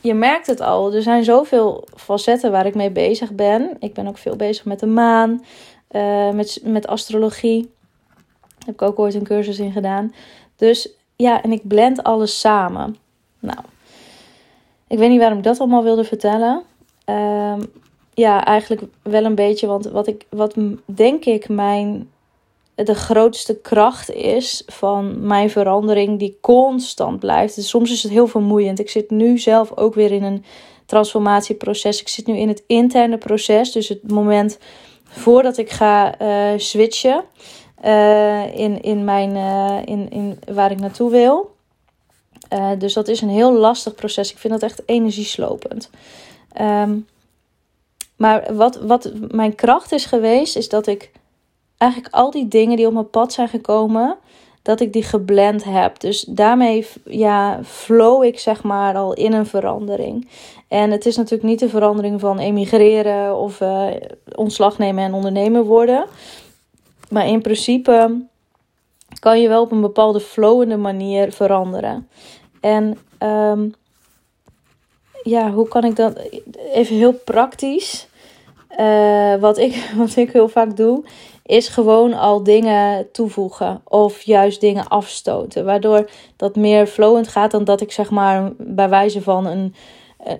je 0.00 0.14
merkt 0.14 0.47
het 0.47 0.61
al. 0.61 0.95
Er 0.95 1.02
zijn 1.02 1.25
zoveel 1.25 1.85
facetten 1.97 2.50
waar 2.50 2.66
ik 2.66 2.75
mee 2.75 2.90
bezig 2.90 3.33
ben. 3.33 3.76
Ik 3.78 3.95
ben 3.95 4.07
ook 4.07 4.19
veel 4.19 4.37
bezig 4.37 4.64
met 4.64 4.81
de 4.81 4.87
maan, 4.87 5.45
met, 6.33 6.61
met 6.62 6.87
astrologie. 6.87 7.73
Daar 8.64 8.66
heb 8.66 8.75
ik 8.75 8.83
ook 8.83 8.99
ooit 8.99 9.14
een 9.14 9.25
cursus 9.25 9.59
in 9.59 9.73
gedaan. 9.73 10.14
Dus 10.57 10.88
ja, 11.16 11.43
en 11.43 11.52
ik 11.52 11.69
blend 11.69 12.02
alles 12.02 12.40
samen. 12.40 12.97
Nou, 13.38 13.59
ik 14.88 14.99
weet 14.99 15.11
niet 15.11 15.19
waarom 15.19 15.38
ik 15.38 15.45
dat 15.45 15.59
allemaal 15.59 15.83
wilde 15.83 16.04
vertellen. 16.04 16.62
Uh, 17.06 17.56
ja, 18.14 18.44
eigenlijk 18.44 18.82
wel 19.02 19.25
een 19.25 19.34
beetje. 19.34 19.66
Want 19.66 19.84
wat, 19.84 20.06
ik, 20.06 20.26
wat 20.28 20.54
denk 20.84 21.25
ik 21.25 21.49
mijn 21.49 22.08
de 22.75 22.94
grootste 22.94 23.61
kracht 23.61 24.11
is 24.11 24.62
van 24.66 25.26
mijn 25.26 25.50
verandering 25.50 26.18
die 26.18 26.38
constant 26.40 27.20
blijft. 27.20 27.54
Dus 27.54 27.68
soms 27.68 27.90
is 27.90 28.02
het 28.02 28.12
heel 28.12 28.26
vermoeiend. 28.26 28.78
Ik 28.78 28.90
zit 28.90 29.11
nu 29.11 29.38
zelf 29.38 29.76
ook 29.76 29.94
weer 29.94 30.12
in 30.12 30.23
een 30.23 30.44
transformatieproces. 30.87 32.00
Ik 32.00 32.08
zit 32.08 32.26
nu 32.26 32.37
in 32.37 32.49
het 32.49 32.62
interne 32.66 33.18
proces. 33.18 33.73
Dus 33.73 33.88
het 33.88 34.11
moment 34.11 34.58
voordat 35.04 35.56
ik 35.56 35.70
ga 35.70 36.20
uh, 36.20 36.58
switchen 36.58 37.25
uh, 37.84 38.56
in, 38.56 38.82
in, 38.82 39.04
mijn, 39.04 39.37
uh, 39.37 39.78
in, 39.84 40.11
in 40.11 40.38
waar 40.52 40.70
ik 40.70 40.80
naartoe 40.80 41.11
wil. 41.11 41.54
dus 42.78 42.92
dat 42.92 43.08
is 43.08 43.20
een 43.20 43.28
heel 43.28 43.52
lastig 43.52 43.94
proces. 43.94 44.30
Ik 44.30 44.38
vind 44.38 44.52
dat 44.52 44.62
echt 44.62 44.82
energieslopend. 44.87 45.90
Um, 46.61 47.06
maar 48.16 48.54
wat, 48.54 48.76
wat 48.76 49.12
mijn 49.30 49.54
kracht 49.54 49.92
is 49.92 50.04
geweest, 50.04 50.56
is 50.56 50.68
dat 50.68 50.87
ik 50.87 51.11
eigenlijk 51.76 52.14
al 52.14 52.30
die 52.30 52.49
dingen 52.49 52.76
die 52.76 52.87
op 52.87 52.92
mijn 52.92 53.11
pad 53.11 53.32
zijn 53.32 53.49
gekomen, 53.49 54.16
dat 54.62 54.80
ik 54.80 54.92
die 54.92 55.02
geblend 55.02 55.64
heb. 55.64 56.00
Dus 56.00 56.20
daarmee 56.20 56.87
ja, 57.04 57.61
flow 57.64 58.25
ik 58.25 58.38
zeg 58.38 58.62
maar 58.62 58.94
al 58.94 59.12
in 59.12 59.32
een 59.32 59.46
verandering. 59.46 60.28
En 60.68 60.90
het 60.90 61.06
is 61.06 61.16
natuurlijk 61.16 61.49
niet 61.49 61.58
de 61.58 61.68
verandering 61.68 62.20
van 62.20 62.38
emigreren 62.38 63.37
of 63.37 63.61
uh, 63.61 63.87
ontslag 64.34 64.78
nemen 64.78 65.04
en 65.04 65.14
ondernemer 65.14 65.64
worden. 65.64 66.06
Maar 67.11 67.26
in 67.26 67.42
principe 67.42 68.20
kan 69.20 69.40
je 69.40 69.49
wel 69.49 69.62
op 69.62 69.73
een 69.73 69.80
bepaalde 69.80 70.20
flowende 70.20 70.76
manier 70.76 71.32
veranderen. 71.32 72.08
En 72.61 72.99
um, 73.18 73.75
ja, 75.25 75.52
hoe 75.52 75.69
kan 75.69 75.85
ik 75.85 75.97
dat 75.97 76.19
even 76.73 76.97
heel 76.97 77.12
praktisch? 77.12 78.09
Uh, 78.81 79.35
wat, 79.35 79.59
ik, 79.59 79.75
wat 79.97 80.16
ik 80.16 80.33
heel 80.33 80.49
vaak 80.49 80.76
doe, 80.76 81.04
is 81.43 81.69
gewoon 81.69 82.12
al 82.12 82.43
dingen 82.43 83.11
toevoegen 83.12 83.81
of 83.85 84.23
juist 84.23 84.61
dingen 84.61 84.88
afstoten. 84.88 85.64
Waardoor 85.64 86.11
dat 86.37 86.57
meer 86.57 86.87
flowend 86.87 87.28
gaat 87.28 87.50
dan 87.50 87.64
dat 87.64 87.81
ik 87.81 87.93
zeg 87.93 88.11
maar 88.11 88.52
bij 88.59 88.88
wijze 88.88 89.23
van 89.23 89.47
een, 89.47 89.75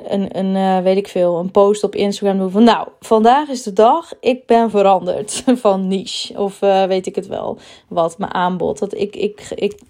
een, 0.09 0.39
een 0.39 0.55
uh, 0.55 0.79
weet 0.79 0.97
ik 0.97 1.09
veel, 1.09 1.39
een 1.39 1.51
post 1.51 1.85
op 1.85 1.95
Instagram 1.95 2.39
doe 2.39 2.51
van 2.51 2.65
nou, 2.65 2.89
vandaag 3.01 3.49
is 3.49 3.63
de 3.63 3.73
dag, 3.73 4.13
ik 4.21 4.47
ben 4.47 4.71
veranderd 4.71 5.43
van 5.65 5.89
niche 5.89 6.39
of 6.39 6.63
uh, 6.63 6.85
weet 6.85 7.07
ik 7.07 7.15
het 7.15 7.27
wel 7.27 7.59
wat, 7.89 8.19
mijn 8.19 8.35
aanbod. 8.35 8.79
Dat 8.79 8.95
ik, 8.95 9.17
ik, 9.17 9.47
ik, 9.55 9.81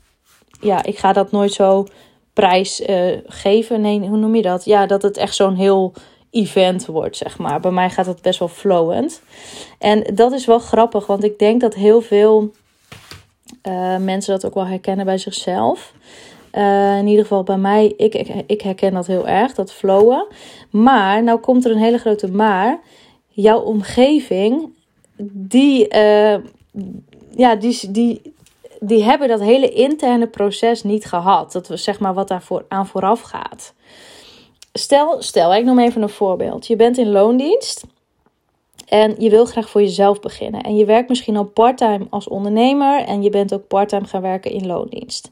ja, 0.61 0.85
ik 0.85 0.99
ga 0.99 1.13
dat 1.13 1.31
nooit 1.31 1.53
zo 1.53 1.87
prijs 2.35 2.81
uh, 2.81 3.19
geven. 3.27 3.81
Nee, 3.81 4.01
hoe 4.01 4.17
noem 4.17 4.35
je 4.35 4.43
dat? 4.43 4.65
Ja, 4.65 4.87
dat 4.87 5.03
het 5.03 5.17
echt 5.17 5.35
zo'n 5.35 5.55
heel 5.55 5.93
event 6.31 6.87
wordt, 6.87 7.17
zeg 7.17 7.39
maar. 7.39 7.61
Bij 7.61 7.71
mij 7.71 7.91
gaat 7.91 8.07
dat 8.07 8.23
best 8.23 8.39
wel 8.39 8.49
flowend. 8.49 9.23
En 9.79 10.15
dat 10.15 10.33
is 10.33 10.47
wel 10.47 10.59
grappig, 10.59 11.07
want 11.07 11.25
ik 11.25 11.39
denk 11.39 11.61
dat 11.61 11.75
heel 11.75 12.01
veel 12.01 12.51
uh, 13.63 13.97
mensen 13.97 14.33
dat 14.33 14.47
ook 14.47 14.55
wel 14.55 14.67
herkennen 14.67 15.05
bij 15.05 15.19
zichzelf. 15.19 15.93
Uh, 16.53 16.99
in 16.99 17.07
ieder 17.07 17.23
geval 17.23 17.43
bij 17.43 17.57
mij, 17.57 17.95
ik, 17.97 18.15
ik, 18.47 18.61
herken 18.61 18.93
dat 18.93 19.07
heel 19.07 19.29
erg, 19.29 19.55
dat 19.55 19.73
flowen. 19.73 20.27
Maar, 20.71 21.23
nou 21.23 21.39
komt 21.39 21.65
er 21.65 21.71
een 21.71 21.79
hele 21.79 21.99
grote 21.99 22.31
maar. 22.31 22.81
Jouw 23.29 23.61
omgeving, 23.61 24.73
die, 25.33 25.95
ja, 27.37 27.55
die, 27.59 27.91
die, 27.91 28.34
die 28.87 29.05
hebben 29.05 29.29
dat 29.29 29.41
hele 29.41 29.69
interne 29.69 30.27
proces 30.27 30.83
niet 30.83 31.05
gehad. 31.05 31.53
Dat 31.53 31.69
was 31.69 31.83
zeg 31.83 32.01
maar 32.01 32.15
wat 32.15 32.29
daar 32.29 32.43
voor, 32.43 32.65
aan 32.69 32.87
vooraf 32.87 33.21
gaat. 33.21 33.75
Stel, 34.73 35.23
stel, 35.23 35.55
ik 35.55 35.65
noem 35.65 35.79
even 35.79 36.03
een 36.03 36.09
voorbeeld. 36.09 36.67
Je 36.67 36.77
bent 36.77 36.99
in 36.99 37.11
loondienst 37.11 37.85
en 38.89 39.15
je 39.19 39.31
wil 39.31 39.45
graag 39.45 39.69
voor 39.69 39.81
jezelf 39.81 40.21
beginnen. 40.21 40.61
En 40.61 40.77
je 40.77 40.85
werkt 40.85 41.09
misschien 41.09 41.37
al 41.37 41.45
parttime 41.45 42.07
als 42.11 42.29
ondernemer 42.29 43.05
en 43.05 43.23
je 43.23 43.31
bent 43.31 43.55
ook 43.55 43.67
parttime 43.67 44.07
gaan 44.07 44.23
werken 44.23 44.51
in 44.51 44.67
loondienst. 44.67 45.31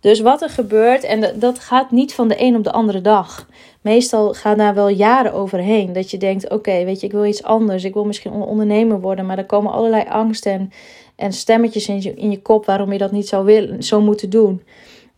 Dus 0.00 0.20
wat 0.20 0.42
er 0.42 0.50
gebeurt, 0.50 1.04
en 1.04 1.38
dat 1.38 1.58
gaat 1.58 1.90
niet 1.90 2.14
van 2.14 2.28
de 2.28 2.42
een 2.42 2.56
op 2.56 2.64
de 2.64 2.72
andere 2.72 3.00
dag. 3.00 3.48
Meestal 3.80 4.34
gaan 4.34 4.58
daar 4.58 4.74
wel 4.74 4.88
jaren 4.88 5.32
overheen. 5.32 5.92
Dat 5.92 6.10
je 6.10 6.18
denkt: 6.18 6.50
oké, 6.50 6.84
weet 6.84 7.00
je, 7.00 7.06
ik 7.06 7.12
wil 7.12 7.24
iets 7.24 7.42
anders. 7.42 7.84
Ik 7.84 7.94
wil 7.94 8.04
misschien 8.04 8.32
ondernemer 8.32 9.00
worden. 9.00 9.26
Maar 9.26 9.38
er 9.38 9.46
komen 9.46 9.72
allerlei 9.72 10.04
angsten 10.08 10.52
en, 10.52 10.70
en 11.16 11.32
stemmetjes 11.32 11.88
in 11.88 12.02
je, 12.02 12.14
in 12.14 12.30
je 12.30 12.42
kop 12.42 12.66
waarom 12.66 12.92
je 12.92 12.98
dat 12.98 13.12
niet 13.12 13.28
zou, 13.28 13.44
willen, 13.44 13.82
zou 13.82 14.02
moeten 14.02 14.30
doen. 14.30 14.62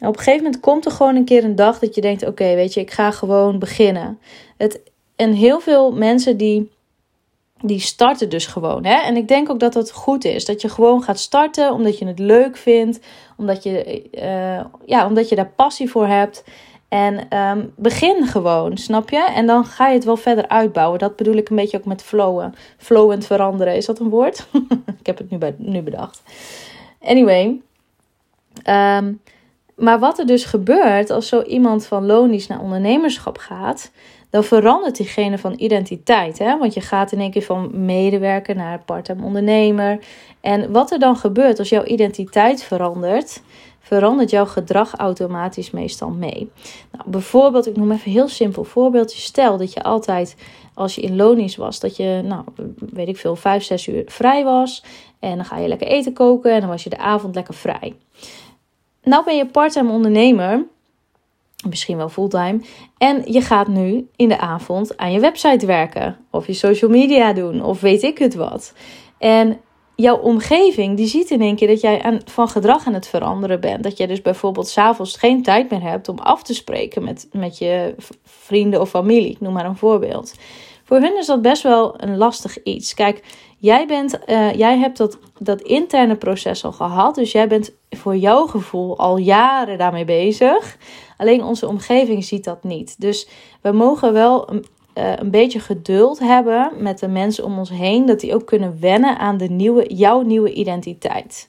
Op 0.00 0.17
een 0.17 0.19
gegeven 0.19 0.45
moment 0.45 0.61
komt 0.61 0.85
er 0.85 0.90
gewoon 0.90 1.17
een 1.17 1.25
keer 1.25 1.45
een 1.45 1.57
dag 1.57 1.78
dat 1.78 1.95
je 1.95 2.00
denkt: 2.00 2.26
oké, 2.26 2.55
weet 2.55 2.75
je, 2.75 2.81
ik 2.81 2.90
ga 2.90 3.11
gewoon 3.11 3.59
beginnen. 3.59 4.19
Het, 4.57 4.81
en 5.17 5.33
heel 5.33 5.61
veel 5.61 5.93
mensen 5.93 6.37
die, 6.37 6.71
die 7.61 7.81
starten 7.81 8.28
dus 8.28 8.47
gewoon. 8.47 8.85
Hè? 8.85 8.95
En 8.95 9.17
ik 9.17 9.28
denk 9.28 9.50
ook 9.50 9.61
dat 9.61 9.73
dat 9.73 9.93
goed 9.93 10.25
is. 10.25 10.45
Dat 10.45 10.61
je 10.61 10.69
gewoon 10.69 11.02
gaat 11.02 11.19
starten 11.19 11.73
omdat 11.73 11.99
je 11.99 12.07
het 12.07 12.19
leuk 12.19 12.57
vindt, 12.57 12.99
omdat 13.37 13.62
je, 13.62 14.02
uh, 14.12 14.64
ja, 14.87 15.07
omdat 15.07 15.28
je 15.28 15.37
daar 15.37 15.52
passie 15.57 15.90
voor 15.90 16.07
hebt. 16.07 16.45
En 16.88 17.38
um, 17.38 17.73
begin 17.76 18.26
gewoon, 18.26 18.76
snap 18.76 19.11
je? 19.11 19.30
En 19.35 19.47
dan 19.47 19.64
ga 19.64 19.88
je 19.88 19.95
het 19.95 20.04
wel 20.04 20.16
verder 20.16 20.49
uitbouwen. 20.49 20.99
Dat 20.99 21.16
bedoel 21.16 21.37
ik 21.37 21.49
een 21.49 21.57
beetje 21.57 21.78
ook 21.78 21.85
met 21.85 22.02
flowen. 22.02 22.54
Flowend 22.76 23.26
veranderen, 23.26 23.76
is 23.76 23.87
dat 23.87 23.99
een 23.99 24.09
woord? 24.09 24.47
ik 25.00 25.07
heb 25.07 25.18
het 25.18 25.30
nu, 25.30 25.38
bij, 25.38 25.54
nu 25.59 25.83
bedacht. 25.83 26.23
Anyway, 27.02 27.61
um, 28.68 29.21
maar 29.78 29.99
wat 29.99 30.18
er 30.18 30.26
dus 30.26 30.45
gebeurt 30.45 31.11
als 31.11 31.28
zo 31.28 31.42
iemand 31.42 31.87
van 31.87 32.07
lonisch 32.07 32.47
naar 32.47 32.61
ondernemerschap 32.61 33.38
gaat, 33.38 33.90
dan 34.30 34.45
verandert 34.45 34.97
diegene 34.97 35.38
van 35.38 35.54
identiteit. 35.57 36.38
Hè? 36.38 36.59
Want 36.59 36.75
je 36.75 36.80
gaat 36.80 37.12
in 37.12 37.21
één 37.21 37.30
keer 37.30 37.42
van 37.42 37.85
medewerker 37.85 38.57
naar 38.57 38.83
part-time 38.85 39.25
ondernemer. 39.25 39.99
En 40.40 40.73
wat 40.73 40.90
er 40.90 40.99
dan 40.99 41.16
gebeurt 41.16 41.59
als 41.59 41.68
jouw 41.68 41.85
identiteit 41.85 42.62
verandert, 42.62 43.42
verandert 43.80 44.30
jouw 44.30 44.47
gedrag 44.47 44.94
automatisch 44.94 45.70
meestal 45.70 46.11
mee. 46.11 46.50
Nou, 46.92 47.11
bijvoorbeeld, 47.11 47.66
ik 47.66 47.76
noem 47.76 47.92
even 47.92 48.06
een 48.06 48.12
heel 48.12 48.28
simpel 48.28 48.64
voorbeeldje. 48.64 49.20
Stel 49.20 49.56
dat 49.56 49.73
je 49.73 49.82
altijd, 49.82 50.37
als 50.75 50.94
je 50.94 51.00
in 51.00 51.16
lonisch 51.16 51.56
was, 51.56 51.80
dat 51.80 51.97
je, 51.97 52.20
nou, 52.25 52.44
weet 52.92 53.08
ik 53.08 53.16
veel, 53.16 53.37
vijf, 53.37 53.62
zes 53.62 53.87
uur 53.87 54.02
vrij 54.06 54.44
was. 54.44 54.85
En 55.18 55.37
dan 55.37 55.44
ga 55.44 55.58
je 55.58 55.68
lekker 55.68 55.87
eten 55.87 56.12
koken 56.12 56.52
en 56.52 56.61
dan 56.61 56.68
was 56.68 56.85
je 56.85 56.90
de 56.90 56.99
avond 56.99 57.35
lekker 57.35 57.54
vrij. 57.54 57.94
Nou 59.02 59.25
ben 59.25 59.37
je 59.37 59.47
parttime 59.47 59.92
ondernemer, 59.92 60.64
misschien 61.68 61.97
wel 61.97 62.08
fulltime, 62.08 62.61
en 62.99 63.32
je 63.32 63.40
gaat 63.40 63.68
nu 63.68 64.08
in 64.16 64.28
de 64.28 64.38
avond 64.38 64.97
aan 64.97 65.12
je 65.12 65.20
website 65.20 65.66
werken, 65.66 66.16
of 66.30 66.47
je 66.47 66.52
social 66.52 66.90
media 66.90 67.32
doen, 67.32 67.62
of 67.62 67.80
weet 67.80 68.02
ik 68.02 68.18
het 68.18 68.35
wat. 68.35 68.73
En 69.18 69.61
jouw 70.02 70.17
omgeving 70.17 70.97
die 70.97 71.07
ziet 71.07 71.31
in 71.31 71.40
één 71.40 71.57
keer 71.57 71.69
dat 71.69 71.81
jij 71.81 72.02
aan, 72.02 72.21
van 72.25 72.49
gedrag 72.49 72.87
aan 72.87 72.95
het 72.95 73.09
veranderen 73.09 73.61
bent. 73.61 73.83
Dat 73.83 73.97
jij 73.97 74.07
dus 74.07 74.23
bijvoorbeeld 74.23 74.69
s'avonds 74.69 75.17
geen 75.17 75.43
tijd 75.43 75.71
meer 75.71 75.83
hebt 75.83 76.09
om 76.09 76.19
af 76.19 76.43
te 76.43 76.55
spreken 76.55 77.05
met, 77.05 77.28
met 77.33 77.59
je 77.59 77.95
vrienden 78.25 78.81
of 78.81 78.90
familie. 78.90 79.37
noem 79.40 79.52
maar 79.52 79.64
een 79.64 79.76
voorbeeld. 79.76 80.35
Voor 80.85 81.00
hun 81.00 81.19
is 81.19 81.26
dat 81.26 81.43
best 81.43 81.62
wel 81.62 81.95
een 82.02 82.17
lastig 82.17 82.62
iets. 82.62 82.95
Kijk, 82.95 83.23
Jij, 83.61 83.87
bent, 83.87 84.19
uh, 84.26 84.52
jij 84.52 84.78
hebt 84.78 84.97
dat, 84.97 85.19
dat 85.38 85.61
interne 85.61 86.17
proces 86.17 86.64
al 86.64 86.73
gehad. 86.73 87.14
Dus 87.14 87.33
jij 87.33 87.49
bent 87.49 87.73
voor 87.90 88.17
jouw 88.17 88.47
gevoel 88.47 88.99
al 88.99 89.17
jaren 89.17 89.78
daarmee 89.78 90.05
bezig. 90.05 90.76
Alleen 91.17 91.43
onze 91.43 91.67
omgeving 91.67 92.25
ziet 92.25 92.45
dat 92.45 92.64
niet. 92.64 93.00
Dus 93.00 93.28
we 93.62 93.73
mogen 93.73 94.12
wel 94.12 94.49
uh, 94.99 95.17
een 95.17 95.31
beetje 95.31 95.61
geduld 95.61 96.19
hebben 96.19 96.73
met 96.78 96.99
de 96.99 97.09
mensen 97.09 97.45
om 97.45 97.59
ons 97.59 97.71
heen. 97.71 98.07
Dat 98.07 98.21
die 98.21 98.35
ook 98.35 98.47
kunnen 98.47 98.81
wennen 98.81 99.19
aan 99.19 99.37
de 99.37 99.49
nieuwe, 99.49 99.95
jouw 99.95 100.21
nieuwe 100.21 100.52
identiteit. 100.52 101.49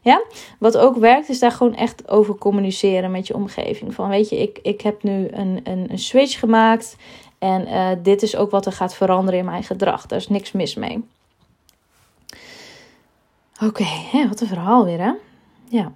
Ja? 0.00 0.22
Wat 0.58 0.76
ook 0.76 0.96
werkt, 0.96 1.28
is 1.28 1.38
daar 1.38 1.52
gewoon 1.52 1.74
echt 1.74 2.08
over 2.08 2.34
communiceren 2.34 3.10
met 3.10 3.26
je 3.26 3.34
omgeving. 3.34 3.94
Van 3.94 4.08
weet 4.08 4.28
je, 4.28 4.38
ik, 4.38 4.58
ik 4.62 4.80
heb 4.80 5.02
nu 5.02 5.28
een, 5.30 5.60
een, 5.64 5.86
een 5.90 5.98
switch 5.98 6.38
gemaakt. 6.38 6.96
En 7.38 7.68
uh, 7.68 7.88
dit 8.02 8.22
is 8.22 8.36
ook 8.36 8.50
wat 8.50 8.66
er 8.66 8.72
gaat 8.72 8.94
veranderen 8.94 9.38
in 9.38 9.44
mijn 9.44 9.62
gedrag. 9.62 10.06
Daar 10.06 10.18
is 10.18 10.28
niks 10.28 10.52
mis 10.52 10.74
mee. 10.74 11.04
Oké, 13.62 13.86
wat 14.28 14.40
een 14.40 14.46
verhaal 14.46 14.84
weer, 14.84 15.00
hè? 15.00 15.12
Ja. 15.68 15.92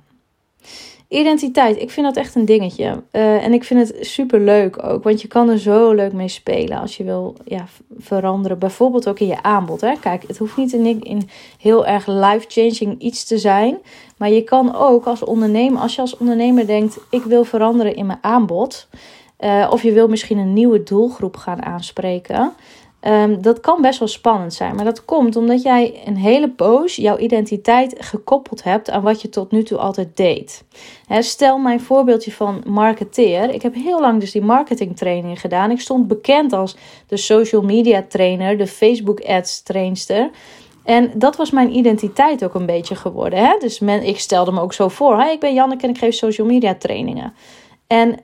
Identiteit, 1.08 1.80
ik 1.80 1.90
vind 1.90 2.06
dat 2.06 2.16
echt 2.16 2.34
een 2.34 2.44
dingetje. 2.44 3.02
Uh, 3.12 3.44
en 3.44 3.52
ik 3.52 3.64
vind 3.64 3.88
het 3.88 4.06
super 4.06 4.40
leuk 4.40 4.82
ook, 4.82 5.04
want 5.04 5.22
je 5.22 5.28
kan 5.28 5.48
er 5.48 5.58
zo 5.58 5.92
leuk 5.92 6.12
mee 6.12 6.28
spelen 6.28 6.78
als 6.78 6.96
je 6.96 7.04
wil 7.04 7.36
ja, 7.44 7.66
veranderen. 7.98 8.58
Bijvoorbeeld 8.58 9.08
ook 9.08 9.18
in 9.18 9.26
je 9.26 9.42
aanbod. 9.42 9.80
Hè? 9.80 9.92
Kijk, 10.00 10.24
het 10.26 10.38
hoeft 10.38 10.56
niet 10.56 10.72
in, 10.72 11.02
in 11.02 11.28
heel 11.58 11.86
erg 11.86 12.06
life-changing 12.06 13.00
iets 13.00 13.24
te 13.24 13.38
zijn. 13.38 13.78
Maar 14.16 14.30
je 14.30 14.42
kan 14.42 14.74
ook 14.74 15.04
als 15.04 15.24
ondernemer, 15.24 15.80
als 15.80 15.94
je 15.94 16.00
als 16.00 16.16
ondernemer 16.16 16.66
denkt: 16.66 16.98
ik 17.10 17.22
wil 17.22 17.44
veranderen 17.44 17.94
in 17.94 18.06
mijn 18.06 18.18
aanbod. 18.22 18.88
Uh, 19.40 19.68
of 19.70 19.82
je 19.82 19.92
wil 19.92 20.08
misschien 20.08 20.38
een 20.38 20.52
nieuwe 20.52 20.82
doelgroep 20.82 21.36
gaan 21.36 21.62
aanspreken. 21.62 22.52
Um, 23.08 23.42
dat 23.42 23.60
kan 23.60 23.82
best 23.82 23.98
wel 23.98 24.08
spannend 24.08 24.54
zijn. 24.54 24.74
Maar 24.74 24.84
dat 24.84 25.04
komt 25.04 25.36
omdat 25.36 25.62
jij 25.62 26.02
een 26.04 26.16
hele 26.16 26.50
poos 26.50 26.96
jouw 26.96 27.18
identiteit 27.18 27.94
gekoppeld 27.98 28.62
hebt 28.62 28.90
aan 28.90 29.02
wat 29.02 29.22
je 29.22 29.28
tot 29.28 29.50
nu 29.50 29.62
toe 29.62 29.78
altijd 29.78 30.16
deed. 30.16 30.64
Stel 31.08 31.58
mijn 31.58 31.80
voorbeeldje 31.80 32.32
van 32.32 32.62
marketeer. 32.66 33.50
Ik 33.50 33.62
heb 33.62 33.74
heel 33.74 34.00
lang 34.00 34.20
dus 34.20 34.32
die 34.32 34.42
marketingtraining 34.42 35.40
gedaan. 35.40 35.70
Ik 35.70 35.80
stond 35.80 36.08
bekend 36.08 36.52
als 36.52 36.76
de 37.06 37.16
social 37.16 37.62
media 37.62 38.04
trainer, 38.08 38.58
de 38.58 38.66
Facebook 38.66 39.20
ads 39.20 39.62
trainster. 39.62 40.30
En 40.84 41.10
dat 41.14 41.36
was 41.36 41.50
mijn 41.50 41.76
identiteit 41.76 42.44
ook 42.44 42.54
een 42.54 42.66
beetje 42.66 42.94
geworden. 42.94 43.56
Dus 43.58 43.78
men, 43.78 44.02
ik 44.02 44.18
stelde 44.18 44.52
me 44.52 44.60
ook 44.60 44.72
zo 44.72 44.88
voor. 44.88 45.22
Ik 45.22 45.40
ben 45.40 45.54
Janneke 45.54 45.84
en 45.84 45.90
ik 45.90 45.98
geef 45.98 46.14
social 46.14 46.46
media 46.46 46.74
trainingen. 46.74 47.34
En 47.86 48.18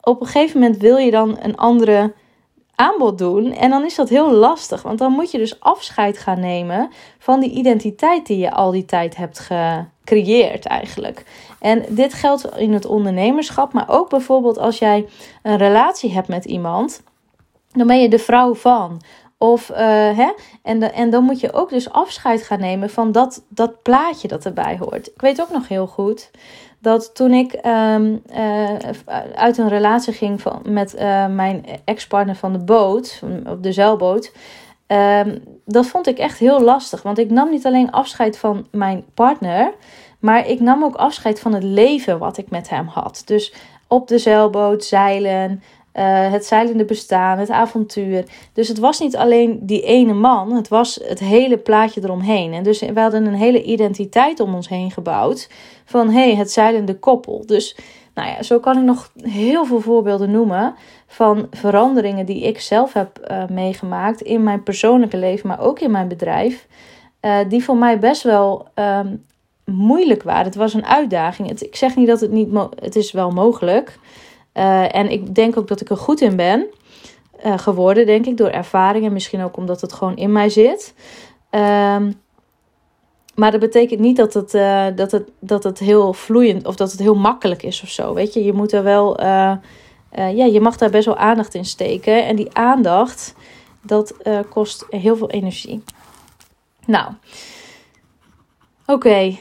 op 0.00 0.20
een 0.20 0.26
gegeven 0.26 0.60
moment 0.60 0.80
wil 0.80 0.96
je 0.96 1.10
dan 1.10 1.38
een 1.40 1.56
andere 1.56 2.12
aanbod 2.76 3.18
doen. 3.18 3.52
En 3.52 3.70
dan 3.70 3.84
is 3.84 3.94
dat 3.94 4.08
heel 4.08 4.32
lastig, 4.32 4.82
want 4.82 4.98
dan 4.98 5.12
moet 5.12 5.30
je 5.30 5.38
dus 5.38 5.60
afscheid 5.60 6.18
gaan 6.18 6.40
nemen 6.40 6.90
van 7.18 7.40
die 7.40 7.50
identiteit 7.50 8.26
die 8.26 8.38
je 8.38 8.50
al 8.50 8.70
die 8.70 8.84
tijd 8.84 9.16
hebt 9.16 9.38
gecreëerd 9.38 10.66
eigenlijk. 10.66 11.24
En 11.60 11.84
dit 11.88 12.14
geldt 12.14 12.56
in 12.56 12.72
het 12.72 12.86
ondernemerschap, 12.86 13.72
maar 13.72 13.88
ook 13.88 14.10
bijvoorbeeld 14.10 14.58
als 14.58 14.78
jij 14.78 15.08
een 15.42 15.56
relatie 15.56 16.12
hebt 16.12 16.28
met 16.28 16.44
iemand, 16.44 17.02
dan 17.72 17.86
ben 17.86 18.00
je 18.00 18.08
de 18.08 18.18
vrouw 18.18 18.54
van. 18.54 19.00
Of, 19.38 19.70
uh, 19.70 19.76
hè? 20.16 20.32
En, 20.62 20.78
de, 20.78 20.86
en 20.86 21.10
dan 21.10 21.24
moet 21.24 21.40
je 21.40 21.52
ook 21.52 21.70
dus 21.70 21.90
afscheid 21.90 22.42
gaan 22.42 22.60
nemen 22.60 22.90
van 22.90 23.12
dat, 23.12 23.44
dat 23.48 23.82
plaatje 23.82 24.28
dat 24.28 24.44
erbij 24.44 24.78
hoort. 24.78 25.06
Ik 25.06 25.20
weet 25.20 25.40
ook 25.40 25.50
nog 25.50 25.68
heel 25.68 25.86
goed 25.86 26.30
dat 26.86 27.14
toen 27.14 27.32
ik 27.32 27.52
um, 27.66 28.22
uh, 28.36 28.74
uit 29.34 29.58
een 29.58 29.68
relatie 29.68 30.12
ging 30.12 30.40
van, 30.40 30.62
met 30.64 30.94
uh, 30.94 31.26
mijn 31.26 31.64
ex-partner 31.84 32.36
van 32.36 32.52
de 32.52 32.58
boot, 32.58 33.22
op 33.46 33.62
de 33.62 33.72
zeilboot. 33.72 34.32
Um, 34.86 35.42
dat 35.64 35.86
vond 35.86 36.06
ik 36.06 36.18
echt 36.18 36.38
heel 36.38 36.60
lastig. 36.60 37.02
Want 37.02 37.18
ik 37.18 37.30
nam 37.30 37.50
niet 37.50 37.66
alleen 37.66 37.90
afscheid 37.90 38.38
van 38.38 38.66
mijn 38.70 39.04
partner, 39.14 39.72
maar 40.18 40.48
ik 40.48 40.60
nam 40.60 40.84
ook 40.84 40.94
afscheid 40.94 41.40
van 41.40 41.54
het 41.54 41.62
leven 41.62 42.18
wat 42.18 42.38
ik 42.38 42.50
met 42.50 42.68
hem 42.68 42.86
had. 42.86 43.22
Dus 43.24 43.54
op 43.88 44.08
de 44.08 44.18
zeilboot, 44.18 44.84
zeilen, 44.84 45.62
uh, 45.98 46.32
het 46.32 46.46
zeilende 46.46 46.84
bestaan, 46.84 47.38
het 47.38 47.50
avontuur. 47.50 48.24
Dus 48.52 48.68
het 48.68 48.78
was 48.78 49.00
niet 49.00 49.16
alleen 49.16 49.58
die 49.62 49.82
ene 49.82 50.12
man, 50.12 50.52
het 50.52 50.68
was 50.68 51.00
het 51.04 51.18
hele 51.18 51.56
plaatje 51.56 52.00
eromheen. 52.04 52.52
En 52.52 52.62
dus 52.62 52.80
we 52.80 53.00
hadden 53.00 53.26
een 53.26 53.34
hele 53.34 53.62
identiteit 53.62 54.40
om 54.40 54.54
ons 54.54 54.68
heen 54.68 54.90
gebouwd 54.90 55.48
van 55.84 56.10
hey, 56.10 56.34
het 56.34 56.52
zeilende 56.52 56.98
koppel. 56.98 57.42
Dus 57.46 57.76
nou 58.14 58.28
ja, 58.28 58.42
zo 58.42 58.60
kan 58.60 58.76
ik 58.76 58.82
nog 58.82 59.10
heel 59.22 59.64
veel 59.64 59.80
voorbeelden 59.80 60.30
noemen 60.30 60.74
van 61.06 61.46
veranderingen 61.50 62.26
die 62.26 62.42
ik 62.42 62.60
zelf 62.60 62.92
heb 62.92 63.26
uh, 63.30 63.46
meegemaakt 63.48 64.20
in 64.20 64.42
mijn 64.42 64.62
persoonlijke 64.62 65.16
leven, 65.16 65.48
maar 65.48 65.60
ook 65.60 65.80
in 65.80 65.90
mijn 65.90 66.08
bedrijf. 66.08 66.66
Uh, 67.20 67.38
die 67.48 67.64
voor 67.64 67.76
mij 67.76 67.98
best 67.98 68.22
wel 68.22 68.68
um, 68.74 69.24
moeilijk 69.64 70.22
waren. 70.22 70.44
Het 70.44 70.54
was 70.54 70.74
een 70.74 70.86
uitdaging. 70.86 71.60
Ik 71.60 71.76
zeg 71.76 71.96
niet 71.96 72.06
dat 72.06 72.20
het 72.20 72.30
niet, 72.30 72.48
het 72.80 72.96
is 72.96 73.12
wel 73.12 73.30
mogelijk. 73.30 73.98
Uh, 74.56 74.94
en 74.94 75.10
ik 75.10 75.34
denk 75.34 75.56
ook 75.56 75.68
dat 75.68 75.80
ik 75.80 75.90
er 75.90 75.96
goed 75.96 76.20
in 76.20 76.36
ben 76.36 76.66
geworden, 77.40 78.06
denk 78.06 78.26
ik, 78.26 78.36
door 78.36 78.48
ervaring 78.48 79.04
en 79.04 79.12
misschien 79.12 79.42
ook 79.42 79.56
omdat 79.56 79.80
het 79.80 79.92
gewoon 79.92 80.16
in 80.16 80.32
mij 80.32 80.48
zit. 80.48 80.94
Um, 81.50 82.14
maar 83.34 83.50
dat 83.50 83.60
betekent 83.60 84.00
niet 84.00 84.16
dat 84.16 84.34
het, 84.34 84.54
uh, 84.54 84.86
dat, 84.94 85.10
het, 85.10 85.30
dat 85.40 85.64
het 85.64 85.78
heel 85.78 86.12
vloeiend 86.12 86.66
of 86.66 86.76
dat 86.76 86.90
het 86.90 87.00
heel 87.00 87.14
makkelijk 87.14 87.62
is 87.62 87.82
of 87.82 87.88
zo. 87.88 88.14
Weet 88.14 88.34
je, 88.34 88.44
je 88.44 88.52
moet 88.52 88.72
er 88.72 88.82
wel. 88.82 89.20
Ja, 90.10 90.44
je 90.44 90.60
mag 90.60 90.76
daar 90.76 90.90
best 90.90 91.06
wel 91.06 91.16
aandacht 91.16 91.54
in 91.54 91.64
steken. 91.64 92.26
En 92.26 92.36
die 92.36 92.54
aandacht, 92.54 93.34
dat 93.82 94.14
kost 94.50 94.86
heel 94.90 95.16
veel 95.16 95.30
energie. 95.30 95.82
Nou, 96.86 97.12
oké. 98.86 99.36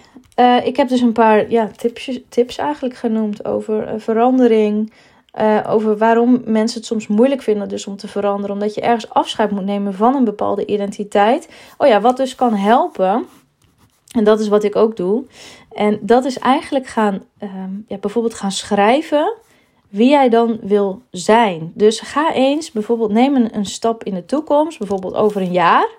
Ik 0.64 0.76
heb 0.78 0.88
dus 0.88 1.02
een 1.02 1.12
paar 1.12 1.50
ja, 1.50 1.70
tips, 1.78 2.20
tips 2.30 2.58
eigenlijk 2.58 2.96
genoemd 2.96 3.46
over 3.46 4.02
verandering. 4.02 4.94
over 5.68 5.98
waarom 5.98 6.42
mensen 6.46 6.78
het 6.78 6.88
soms 6.88 7.08
moeilijk 7.08 7.42
vinden 7.42 7.70
dus 7.70 7.88
om 7.88 7.98
te 7.98 8.08
veranderen. 8.08 8.56
Omdat 8.56 8.76
je 8.76 8.82
ergens 8.82 9.10
afscheid 9.10 9.52
moet 9.52 9.66
nemen 9.66 9.94
van 9.94 10.16
een 10.16 10.24
bepaalde 10.24 10.66
identiteit. 10.66 11.50
Oh 11.78 11.88
ja, 11.88 12.02
wat 12.02 12.18
dus 12.18 12.36
kan 12.36 12.54
helpen 12.54 13.26
en 14.16 14.24
dat 14.24 14.40
is 14.40 14.48
wat 14.48 14.64
ik 14.64 14.76
ook 14.76 14.96
doe. 14.96 15.24
En 15.72 16.00
dat 16.02 16.26
is 16.26 16.40
eigenlijk 16.40 16.88
gaan, 16.88 17.24
ehm, 17.38 17.72
ja, 17.88 17.98
bijvoorbeeld 17.98 18.34
gaan 18.34 18.52
schrijven 18.52 19.34
wie 19.90 20.10
jij 20.10 20.30
dan 20.30 20.60
wil 20.62 21.02
zijn. 21.12 21.72
Dus 21.74 22.00
ga 22.00 22.34
eens 22.34 22.72
bijvoorbeeld, 22.72 23.12
neem 23.12 23.36
een, 23.36 23.56
een 23.56 23.66
stap 23.66 24.04
in 24.04 24.14
de 24.14 24.26
toekomst, 24.26 24.78
bijvoorbeeld 24.78 25.14
over 25.14 25.42
een 25.42 25.52
jaar. 25.52 25.90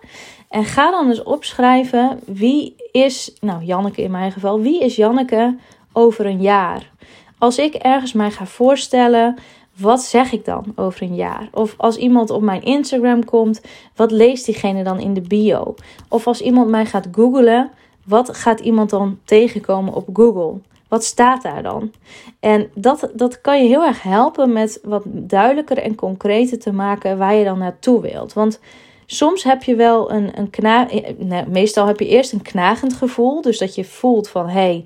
En 0.49 0.65
ga 0.65 0.91
dan 0.91 1.09
eens 1.09 1.23
opschrijven 1.23 2.21
wie 2.27 2.75
is, 2.93 3.37
nou 3.41 3.65
Janneke 3.65 4.03
in 4.03 4.11
mijn 4.11 4.33
geval, 4.33 4.61
wie 4.61 4.81
is 4.81 4.97
Janneke 4.97 5.57
over 5.93 6.27
een 6.27 6.41
jaar? 6.41 6.91
Als 7.39 7.59
ik 7.59 7.75
ergens 7.75 8.13
mij 8.13 8.31
ga 8.31 8.47
voorstellen, 8.47 9.37
wat 9.77 10.03
zeg 10.03 10.33
ik 10.33 10.45
dan 10.45 10.65
over 10.77 11.03
een 11.03 11.15
jaar? 11.15 11.49
Of 11.53 11.75
als 11.77 11.97
iemand 11.97 12.31
op 12.31 12.43
mijn 12.43 12.63
Instagram 12.63 13.25
komt, 13.25 13.61
wat 13.97 14.11
leest 14.11 14.45
diegene 14.45 14.83
dan 14.85 15.01
in 15.01 15.15
de 15.15 15.21
bio? 15.21 15.75
Of 16.09 16.27
als 16.27 16.41
iemand 16.41 16.69
mij 16.69 16.87
gaat 16.87 17.09
googlen, 17.13 17.71
wat 18.05 18.37
gaat 18.37 18.61
iemand 18.61 18.91
dan 18.91 19.19
tegenkomen 19.25 19.95
op 19.95 20.09
Google? 20.13 20.61
Wat 20.89 21.05
staat 21.05 21.43
daar 21.43 21.63
dan? 21.63 21.93
En 22.41 22.71
dat, 22.75 23.11
dat 23.15 23.41
kan 23.41 23.63
je 23.63 23.69
heel 23.69 23.85
erg 23.85 24.03
helpen 24.03 24.53
met 24.53 24.81
wat 24.83 25.03
duidelijker 25.07 25.79
en 25.79 25.95
concreter 25.95 26.59
te 26.59 26.73
maken 26.73 27.19
waar 27.19 27.35
je 27.35 27.45
dan 27.45 27.59
naartoe 27.59 28.01
wilt. 28.01 28.33
Want 28.33 28.61
soms 29.07 29.43
heb 29.43 29.63
je 29.63 29.75
wel 29.75 30.11
een, 30.13 30.39
een 30.39 30.51
kna 30.51 30.89
nee, 31.19 31.47
meestal 31.47 31.87
heb 31.87 32.01
je 32.01 32.09
eerst 32.09 32.33
een 32.33 32.43
knagend 32.43 32.93
gevoel. 32.93 33.41
Dus 33.41 33.59
dat 33.59 33.75
je 33.75 33.85
voelt 33.85 34.29
van 34.29 34.49
hé, 34.49 34.53
hey, 34.53 34.85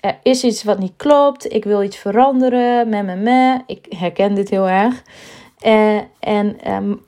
er 0.00 0.18
is 0.22 0.44
iets 0.44 0.64
wat 0.64 0.78
niet 0.78 0.92
klopt. 0.96 1.52
Ik 1.52 1.64
wil 1.64 1.82
iets 1.82 1.96
veranderen. 1.96 2.88
Me. 3.22 3.60
Ik 3.66 3.86
herken 3.88 4.34
dit 4.34 4.50
heel 4.50 4.68
erg. 4.68 5.02
Uh, 5.66 6.00
en, 6.20 6.72
um, 6.72 7.00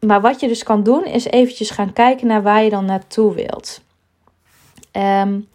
maar 0.00 0.20
wat 0.20 0.40
je 0.40 0.48
dus 0.48 0.62
kan 0.62 0.82
doen, 0.82 1.04
is 1.04 1.24
eventjes 1.24 1.70
gaan 1.70 1.92
kijken 1.92 2.26
naar 2.26 2.42
waar 2.42 2.62
je 2.62 2.70
dan 2.70 2.84
naartoe 2.84 3.34
wilt. 3.34 3.82
Um, 4.92 5.48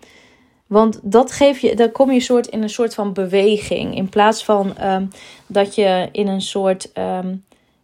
want 0.67 0.99
dat 1.03 1.31
geef 1.31 1.59
je, 1.59 1.75
dan 1.75 1.91
kom 1.91 2.11
je 2.11 2.19
soort 2.19 2.47
in 2.47 2.61
een 2.61 2.69
soort 2.69 2.93
van 2.93 3.13
beweging. 3.13 3.95
In 3.95 4.09
plaats 4.09 4.43
van 4.43 4.73
um, 4.83 5.09
dat 5.47 5.75
je 5.75 6.09
in 6.11 6.27
een 6.27 6.41
soort, 6.41 6.91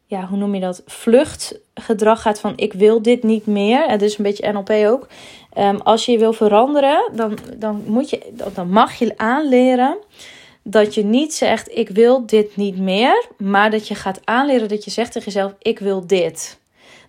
ja, 0.05 0.27
hoe 0.27 0.37
noem 0.37 0.53
je 0.53 0.61
dat? 0.61 0.81
Vluchtgedrag 0.85 2.21
gaat 2.21 2.39
van 2.39 2.53
ik 2.55 2.73
wil 2.73 3.01
dit 3.01 3.23
niet 3.23 3.45
meer. 3.45 3.89
Het 3.89 4.01
is 4.01 4.17
een 4.17 4.23
beetje 4.23 4.51
NLP 4.51 4.69
ook. 4.69 5.07
als 5.83 6.05
je 6.05 6.11
je 6.11 6.17
wil 6.17 6.33
veranderen, 6.33 7.09
dan, 7.13 7.37
dan, 7.57 7.83
moet 7.85 8.09
je, 8.09 8.21
dan 8.53 8.69
mag 8.69 8.93
je 8.93 9.13
aanleren 9.17 9.97
dat 10.63 10.93
je 10.93 11.03
niet 11.03 11.33
zegt 11.33 11.77
ik 11.77 11.89
wil 11.89 12.25
dit 12.25 12.55
niet 12.55 12.77
meer. 12.77 13.25
Maar 13.37 13.71
dat 13.71 13.87
je 13.87 13.95
gaat 13.95 14.21
aanleren 14.23 14.67
dat 14.67 14.83
je 14.83 14.91
zegt 14.91 15.11
tegen 15.11 15.31
jezelf 15.31 15.53
ik 15.59 15.79
wil 15.79 16.07
dit. 16.07 16.59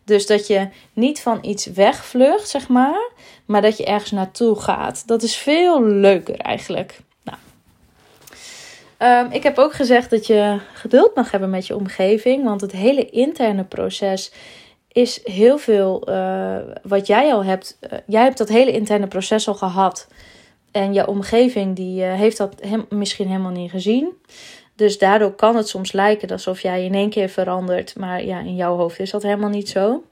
Dus 0.04 0.26
dat 0.26 0.46
je 0.46 0.68
niet 0.92 1.20
van 1.20 1.38
iets 1.42 1.66
wegvlucht, 1.66 2.48
zeg 2.48 2.68
maar, 2.68 3.10
maar 3.44 3.62
dat 3.62 3.76
je 3.76 3.84
ergens 3.84 4.10
naartoe 4.10 4.60
gaat. 4.60 5.02
Dat 5.06 5.22
is 5.22 5.36
veel 5.36 5.84
leuker 5.84 6.36
eigenlijk. 6.36 7.00
Um, 9.02 9.30
ik 9.30 9.42
heb 9.42 9.58
ook 9.58 9.74
gezegd 9.74 10.10
dat 10.10 10.26
je 10.26 10.58
geduld 10.72 11.14
mag 11.14 11.30
hebben 11.30 11.50
met 11.50 11.66
je 11.66 11.76
omgeving, 11.76 12.44
want 12.44 12.60
het 12.60 12.72
hele 12.72 13.10
interne 13.10 13.64
proces 13.64 14.32
is 14.92 15.20
heel 15.24 15.58
veel 15.58 16.08
uh, 16.10 16.56
wat 16.82 17.06
jij 17.06 17.32
al 17.32 17.44
hebt. 17.44 17.78
Uh, 17.80 17.98
jij 18.06 18.22
hebt 18.22 18.38
dat 18.38 18.48
hele 18.48 18.72
interne 18.72 19.06
proces 19.06 19.48
al 19.48 19.54
gehad. 19.54 20.08
En 20.70 20.94
je 20.94 21.06
omgeving 21.06 21.76
die 21.76 22.02
uh, 22.02 22.12
heeft 22.12 22.36
dat 22.36 22.54
misschien 22.88 23.26
helemaal 23.26 23.50
niet 23.50 23.70
gezien. 23.70 24.12
Dus 24.74 24.98
daardoor 24.98 25.34
kan 25.34 25.56
het 25.56 25.68
soms 25.68 25.92
lijken 25.92 26.28
alsof 26.28 26.60
jij 26.60 26.84
in 26.84 26.94
één 26.94 27.10
keer 27.10 27.28
verandert. 27.28 27.96
Maar 27.96 28.24
ja, 28.24 28.38
in 28.38 28.56
jouw 28.56 28.76
hoofd 28.76 28.98
is 28.98 29.10
dat 29.10 29.22
helemaal 29.22 29.48
niet 29.48 29.68
zo. 29.68 30.02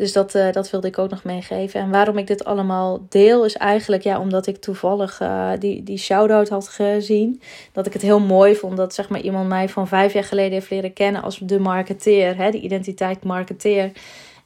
Dus 0.00 0.12
dat, 0.12 0.34
uh, 0.34 0.52
dat 0.52 0.70
wilde 0.70 0.86
ik 0.86 0.98
ook 0.98 1.10
nog 1.10 1.24
meegeven. 1.24 1.80
En 1.80 1.90
waarom 1.90 2.18
ik 2.18 2.26
dit 2.26 2.44
allemaal 2.44 3.06
deel, 3.08 3.44
is 3.44 3.56
eigenlijk 3.56 4.02
ja, 4.02 4.20
omdat 4.20 4.46
ik 4.46 4.56
toevallig 4.56 5.20
uh, 5.20 5.50
die, 5.58 5.82
die 5.82 5.98
shout-out 5.98 6.48
had 6.48 6.68
gezien. 6.68 7.42
Dat 7.72 7.86
ik 7.86 7.92
het 7.92 8.02
heel 8.02 8.20
mooi 8.20 8.56
vond 8.56 8.76
dat 8.76 8.94
zeg 8.94 9.08
maar, 9.08 9.20
iemand 9.20 9.48
mij 9.48 9.68
van 9.68 9.88
vijf 9.88 10.12
jaar 10.12 10.24
geleden 10.24 10.52
heeft 10.52 10.70
leren 10.70 10.92
kennen 10.92 11.22
als 11.22 11.38
de 11.38 11.58
marketeer, 11.58 12.36
hè, 12.36 12.50
de 12.50 12.60
identiteit 12.60 13.24
marketeer. 13.24 13.92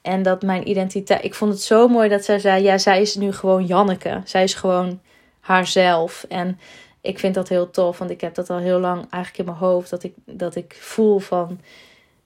En 0.02 0.22
dat 0.22 0.42
mijn 0.42 0.68
identiteit. 0.68 1.24
Ik 1.24 1.34
vond 1.34 1.52
het 1.52 1.62
zo 1.62 1.88
mooi 1.88 2.08
dat 2.08 2.24
zij 2.24 2.38
zei: 2.38 2.62
Ja, 2.62 2.78
zij 2.78 3.00
is 3.00 3.14
nu 3.14 3.32
gewoon 3.32 3.66
Janneke. 3.66 4.20
Zij 4.24 4.42
is 4.42 4.54
gewoon 4.54 5.00
haarzelf. 5.40 6.26
En 6.28 6.58
ik 7.00 7.18
vind 7.18 7.34
dat 7.34 7.48
heel 7.48 7.70
tof, 7.70 7.98
want 7.98 8.10
ik 8.10 8.20
heb 8.20 8.34
dat 8.34 8.50
al 8.50 8.58
heel 8.58 8.80
lang 8.80 8.96
eigenlijk 8.96 9.38
in 9.38 9.44
mijn 9.44 9.70
hoofd. 9.70 9.90
Dat 9.90 10.02
ik, 10.02 10.12
dat 10.24 10.54
ik 10.54 10.76
voel 10.80 11.18
van 11.18 11.60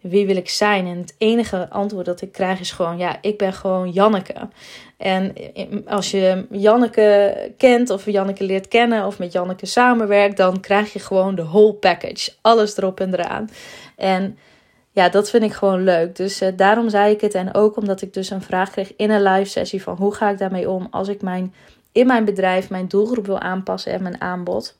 wie 0.00 0.26
wil 0.26 0.36
ik 0.36 0.48
zijn? 0.48 0.86
En 0.86 0.98
het 0.98 1.14
enige 1.18 1.68
antwoord 1.70 2.06
dat 2.06 2.20
ik 2.20 2.32
krijg 2.32 2.60
is 2.60 2.70
gewoon: 2.70 2.98
ja, 2.98 3.18
ik 3.20 3.38
ben 3.38 3.52
gewoon 3.52 3.90
Janneke. 3.90 4.48
En 4.96 5.34
als 5.86 6.10
je 6.10 6.46
Janneke 6.50 7.34
kent 7.56 7.90
of 7.90 8.04
Janneke 8.04 8.44
leert 8.44 8.68
kennen 8.68 9.06
of 9.06 9.18
met 9.18 9.32
Janneke 9.32 9.66
samenwerkt, 9.66 10.36
dan 10.36 10.60
krijg 10.60 10.92
je 10.92 10.98
gewoon 10.98 11.34
de 11.34 11.44
whole 11.44 11.74
package. 11.74 12.32
Alles 12.40 12.76
erop 12.76 13.00
en 13.00 13.14
eraan. 13.14 13.50
En 13.96 14.38
ja, 14.90 15.08
dat 15.08 15.30
vind 15.30 15.42
ik 15.42 15.52
gewoon 15.52 15.84
leuk. 15.84 16.16
Dus 16.16 16.42
uh, 16.42 16.48
daarom 16.56 16.88
zei 16.88 17.14
ik 17.14 17.20
het. 17.20 17.34
En 17.34 17.54
ook 17.54 17.76
omdat 17.76 18.02
ik 18.02 18.14
dus 18.14 18.30
een 18.30 18.42
vraag 18.42 18.70
kreeg 18.70 18.96
in 18.96 19.10
een 19.10 19.22
live 19.22 19.50
sessie 19.50 19.82
van 19.82 19.96
hoe 19.96 20.14
ga 20.14 20.30
ik 20.30 20.38
daarmee 20.38 20.70
om 20.70 20.88
als 20.90 21.08
ik 21.08 21.22
mijn, 21.22 21.54
in 21.92 22.06
mijn 22.06 22.24
bedrijf 22.24 22.70
mijn 22.70 22.88
doelgroep 22.88 23.26
wil 23.26 23.38
aanpassen 23.38 23.92
en 23.92 24.02
mijn 24.02 24.20
aanbod. 24.20 24.78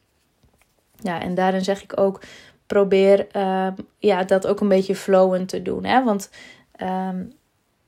Ja, 1.03 1.21
en 1.21 1.35
daarin 1.35 1.65
zeg 1.65 1.83
ik 1.83 2.01
ook, 2.01 2.21
probeer 2.69 3.27
uh, 3.37 3.67
ja, 3.99 4.25
dat 4.25 4.47
ook 4.47 4.61
een 4.61 4.69
beetje 4.69 4.97
flowend 4.97 5.49
te 5.49 5.63
doen. 5.63 5.85
Hè? 5.85 6.05
Want 6.05 6.31
ehm, 6.77 7.23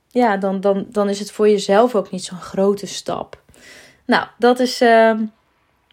ja, 0.07 0.37
dan, 0.37 0.61
dan, 0.61 0.85
dan 0.89 1.09
is 1.09 1.19
het 1.19 1.31
voor 1.31 1.49
jezelf 1.49 1.95
ook 1.95 2.11
niet 2.11 2.23
zo'n 2.23 2.41
grote 2.41 2.87
stap. 2.87 3.41
Nou, 4.05 4.27
dat 4.37 4.59
is 4.59 4.81
uh, 4.81 5.13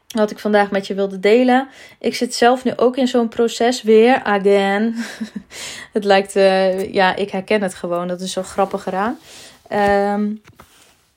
wat 0.08 0.30
ik 0.30 0.38
vandaag 0.38 0.70
met 0.70 0.86
je 0.86 0.94
wilde 0.94 1.20
delen. 1.20 1.68
Ik 1.98 2.14
zit 2.14 2.34
zelf 2.34 2.64
nu 2.64 2.72
ook 2.76 2.96
in 2.96 3.08
zo'n 3.08 3.28
proces 3.28 3.82
weer, 3.82 4.22
again. 4.22 4.96
het 5.92 6.04
lijkt, 6.04 6.36
uh, 6.36 6.92
ja, 6.92 7.16
ik 7.16 7.30
herken 7.30 7.62
het 7.62 7.74
gewoon. 7.74 8.08
Dat 8.08 8.20
is 8.20 8.32
zo 8.32 8.42
grappig 8.42 8.86
eraan. 8.86 9.18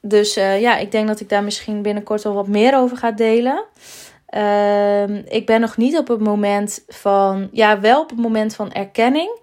Dus 0.02 0.38
uh, 0.38 0.62
ja, 0.62 0.78
ik 0.78 0.92
denk 0.92 1.08
dat 1.08 1.20
ik 1.20 1.30
daar 1.30 1.44
misschien 1.44 1.82
binnenkort 1.82 2.24
wel 2.24 2.34
wat 2.34 2.48
meer 2.48 2.78
over 2.78 2.98
ga 2.98 3.12
delen. 3.12 3.64
Uh, 4.32 5.34
ik 5.34 5.46
ben 5.46 5.62
nog 5.62 5.78
niet 5.78 5.98
op 5.98 6.08
het 6.08 6.20
moment 6.20 6.84
van, 6.88 7.50
ja, 7.52 7.80
wel 7.80 8.02
op 8.02 8.10
het 8.10 8.20
moment 8.20 8.56
van 8.56 8.72
erkenning. 8.72 9.40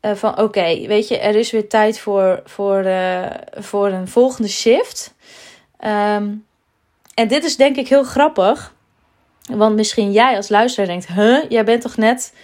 Uh, 0.00 0.14
van 0.14 0.38
oké, 0.38 0.86
weet 0.86 1.08
je, 1.08 1.18
er 1.18 1.34
is 1.34 1.50
weer 1.50 1.68
tijd 1.68 1.98
voor, 1.98 2.42
voor, 2.44 2.84
uh, 2.84 3.26
voor 3.52 3.88
een 3.88 4.08
volgende 4.08 4.48
shift. 4.48 5.14
Um, 5.84 6.46
en 7.14 7.28
dit 7.28 7.44
is 7.44 7.56
denk 7.56 7.76
ik 7.76 7.88
heel 7.88 8.04
grappig. 8.04 8.74
Want 9.50 9.76
misschien 9.76 10.12
jij 10.12 10.36
als 10.36 10.48
luisteraar 10.48 10.88
denkt: 10.88 11.06
huh, 11.06 11.44
jij 11.48 11.64
bent 11.64 11.82
toch 11.82 11.96
net 11.96 12.34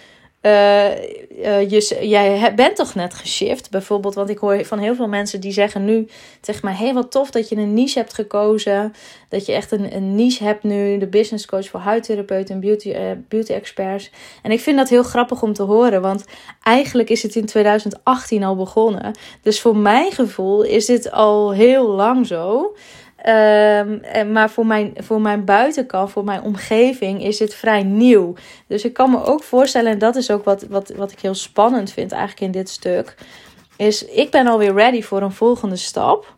uh, 0.41 1.69
je, 1.69 1.97
jij 2.01 2.53
bent 2.55 2.75
toch 2.75 2.95
net 2.95 3.13
geshift, 3.13 3.69
bijvoorbeeld. 3.69 4.15
Want 4.15 4.29
ik 4.29 4.37
hoor 4.37 4.65
van 4.65 4.79
heel 4.79 4.95
veel 4.95 5.07
mensen 5.07 5.41
die 5.41 5.51
zeggen 5.51 5.85
nu 5.85 6.07
tegen 6.39 6.61
mij: 6.63 6.73
hey, 6.73 6.93
wat 6.93 7.11
tof 7.11 7.31
dat 7.31 7.49
je 7.49 7.55
een 7.55 7.73
niche 7.73 7.99
hebt 7.99 8.13
gekozen. 8.13 8.93
Dat 9.29 9.45
je 9.45 9.53
echt 9.53 9.71
een, 9.71 9.95
een 9.95 10.15
niche 10.15 10.43
hebt 10.43 10.63
nu. 10.63 10.97
De 10.97 11.07
business 11.07 11.45
coach 11.45 11.69
voor 11.69 11.79
huidtherapeuten 11.79 12.55
en 12.55 12.61
beauty, 12.61 12.89
uh, 12.89 13.11
beauty 13.27 13.53
experts. 13.53 14.11
En 14.41 14.51
ik 14.51 14.59
vind 14.59 14.77
dat 14.77 14.89
heel 14.89 15.03
grappig 15.03 15.41
om 15.41 15.53
te 15.53 15.63
horen. 15.63 16.01
Want 16.01 16.25
eigenlijk 16.63 17.09
is 17.09 17.23
het 17.23 17.35
in 17.35 17.45
2018 17.45 18.43
al 18.43 18.55
begonnen. 18.55 19.11
Dus 19.41 19.61
voor 19.61 19.77
mijn 19.77 20.11
gevoel 20.11 20.63
is 20.63 20.85
dit 20.85 21.11
al 21.11 21.51
heel 21.51 21.87
lang 21.87 22.27
zo. 22.27 22.75
Um, 23.29 24.01
maar 24.31 24.49
voor 24.49 24.65
mijn, 24.65 24.93
voor 24.97 25.21
mijn 25.21 25.45
buitenkant, 25.45 26.11
voor 26.11 26.23
mijn 26.23 26.41
omgeving, 26.41 27.23
is 27.23 27.37
dit 27.37 27.55
vrij 27.55 27.83
nieuw. 27.83 28.33
Dus 28.67 28.85
ik 28.85 28.93
kan 28.93 29.11
me 29.11 29.23
ook 29.23 29.43
voorstellen, 29.43 29.91
en 29.91 29.99
dat 29.99 30.15
is 30.15 30.31
ook 30.31 30.43
wat, 30.43 30.65
wat, 30.69 30.89
wat 30.95 31.11
ik 31.11 31.19
heel 31.19 31.33
spannend 31.33 31.91
vind 31.91 32.11
eigenlijk 32.11 32.41
in 32.41 32.51
dit 32.51 32.69
stuk, 32.69 33.15
is 33.77 34.05
ik 34.05 34.31
ben 34.31 34.47
alweer 34.47 34.73
ready 34.73 35.01
voor 35.01 35.21
een 35.21 35.31
volgende 35.31 35.75
stap. 35.75 36.35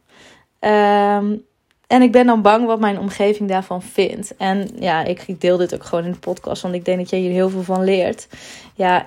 Um, 0.59 1.45
en 1.87 2.01
ik 2.01 2.11
ben 2.11 2.25
dan 2.25 2.41
bang 2.41 2.65
wat 2.65 2.79
mijn 2.79 2.99
omgeving 2.99 3.49
daarvan 3.49 3.81
vindt. 3.81 4.33
En 4.37 4.69
ja, 4.79 5.03
ik, 5.03 5.41
deel 5.41 5.57
dit 5.57 5.73
ook 5.73 5.83
gewoon 5.83 6.05
in 6.05 6.11
de 6.11 6.17
podcast, 6.17 6.61
want 6.61 6.75
ik 6.75 6.85
denk 6.85 6.97
dat 6.97 7.09
jij 7.09 7.19
hier 7.19 7.31
heel 7.31 7.49
veel 7.49 7.63
van 7.63 7.83
leert. 7.83 8.27
Ja, 8.75 9.05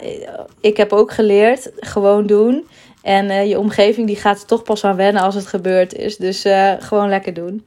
ik 0.61 0.77
heb 0.77 0.93
ook 0.93 1.12
geleerd, 1.12 1.71
gewoon 1.77 2.27
doen. 2.27 2.67
En 3.07 3.25
uh, 3.25 3.49
je 3.49 3.59
omgeving 3.59 4.07
die 4.07 4.16
gaat 4.16 4.40
er 4.40 4.47
toch 4.47 4.62
pas 4.62 4.85
aan 4.85 4.97
wennen 4.97 5.23
als 5.23 5.35
het 5.35 5.47
gebeurd 5.47 5.95
is. 5.95 6.16
Dus 6.16 6.47
uh, 6.47 6.73
gewoon 6.79 7.09
lekker 7.09 7.35
doen. 7.35 7.66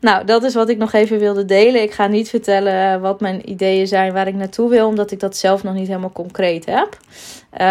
Nou, 0.00 0.24
dat 0.24 0.42
is 0.42 0.54
wat 0.54 0.68
ik 0.68 0.78
nog 0.78 0.92
even 0.92 1.18
wilde 1.18 1.44
delen. 1.44 1.82
Ik 1.82 1.92
ga 1.92 2.06
niet 2.06 2.28
vertellen 2.28 3.00
wat 3.00 3.20
mijn 3.20 3.50
ideeën 3.50 3.86
zijn 3.86 4.12
waar 4.12 4.26
ik 4.26 4.34
naartoe 4.34 4.70
wil, 4.70 4.86
omdat 4.86 5.10
ik 5.10 5.20
dat 5.20 5.36
zelf 5.36 5.62
nog 5.62 5.74
niet 5.74 5.86
helemaal 5.86 6.12
concreet 6.12 6.66
heb. 6.66 6.98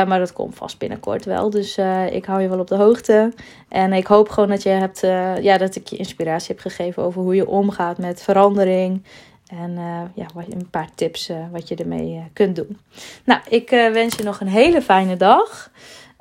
Maar 0.08 0.20
dat 0.20 0.34
komt 0.34 0.56
vast 0.56 0.78
binnenkort 0.78 1.26
wel. 1.26 1.50
Dus 1.50 1.78
ik 2.12 2.26
hou 2.26 2.42
je 2.42 2.50
wel 2.50 2.60
op 2.60 2.68
de 2.68 2.76
hoogte. 2.76 3.34
En 3.70 3.94
ik 3.94 4.08
hoop 4.08 4.30
gewoon 4.30 4.50
dat 4.50 4.64
je 4.64 4.70
hebt, 4.70 5.00
ja, 5.42 5.58
dat 5.58 5.76
ik 5.76 5.88
je 5.88 5.98
inspiratie 5.98 6.56
heb 6.56 6.60
gegeven 6.60 7.04
over 7.04 7.22
hoe 7.22 7.36
je 7.36 7.48
omgaat 7.48 7.98
met 7.98 8.24
verandering. 8.24 9.04
En 9.48 9.78
ja, 10.14 10.26
een 10.50 10.70
paar 10.70 10.90
tips 10.96 11.32
wat 11.52 11.68
je 11.68 11.76
ermee 11.76 12.24
kunt 12.34 12.56
doen. 12.56 12.78
Nou, 13.24 13.42
ik 13.50 13.70
wens 13.70 14.16
je 14.16 14.24
nog 14.24 14.40
een 14.40 14.48
hele 14.48 14.82
fijne 14.82 15.18
dag. 15.18 15.72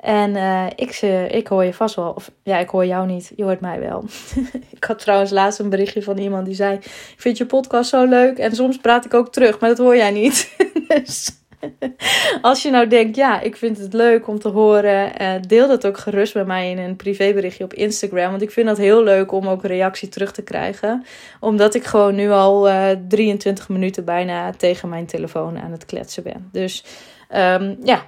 En 0.07 0.35
uh, 0.35 0.65
ik, 0.75 1.01
ik 1.31 1.47
hoor 1.47 1.63
je 1.63 1.73
vast 1.73 1.95
wel. 1.95 2.11
Of 2.15 2.31
ja, 2.43 2.57
ik 2.57 2.69
hoor 2.69 2.85
jou 2.85 3.07
niet. 3.07 3.31
Je 3.35 3.43
hoort 3.43 3.59
mij 3.59 3.79
wel. 3.79 4.03
ik 4.77 4.83
had 4.83 4.99
trouwens 4.99 5.31
laatst 5.31 5.59
een 5.59 5.69
berichtje 5.69 6.03
van 6.03 6.17
iemand 6.17 6.45
die 6.45 6.55
zei: 6.55 6.75
Ik 6.75 7.15
vind 7.17 7.37
je 7.37 7.45
podcast 7.45 7.89
zo 7.89 8.05
leuk. 8.05 8.37
En 8.37 8.55
soms 8.55 8.77
praat 8.77 9.05
ik 9.05 9.13
ook 9.13 9.31
terug, 9.31 9.59
maar 9.59 9.69
dat 9.69 9.77
hoor 9.77 9.95
jij 9.95 10.11
niet. 10.11 10.55
dus 10.87 11.41
als 12.41 12.61
je 12.61 12.69
nou 12.69 12.87
denkt: 12.87 13.15
Ja, 13.15 13.41
ik 13.41 13.55
vind 13.55 13.77
het 13.77 13.93
leuk 13.93 14.27
om 14.27 14.39
te 14.39 14.49
horen. 14.49 15.21
Uh, 15.21 15.33
deel 15.47 15.67
dat 15.67 15.85
ook 15.85 15.97
gerust 15.97 16.33
bij 16.33 16.45
mij 16.45 16.71
in 16.71 16.77
een 16.77 16.95
privéberichtje 16.95 17.63
op 17.63 17.73
Instagram. 17.73 18.29
Want 18.29 18.41
ik 18.41 18.51
vind 18.51 18.67
dat 18.67 18.77
heel 18.77 19.03
leuk 19.03 19.31
om 19.31 19.47
ook 19.47 19.63
reactie 19.63 20.09
terug 20.09 20.31
te 20.31 20.43
krijgen. 20.43 21.05
Omdat 21.39 21.75
ik 21.75 21.83
gewoon 21.83 22.15
nu 22.15 22.31
al 22.31 22.69
23 23.07 23.69
minuten 23.69 24.05
bijna 24.05 24.51
tegen 24.51 24.89
mijn 24.89 25.05
telefoon 25.05 25.59
aan 25.59 25.71
het 25.71 25.85
kletsen 25.85 26.23
ben. 26.23 26.49
Dus 26.51 26.83
um, 27.35 27.77
ja 27.83 28.05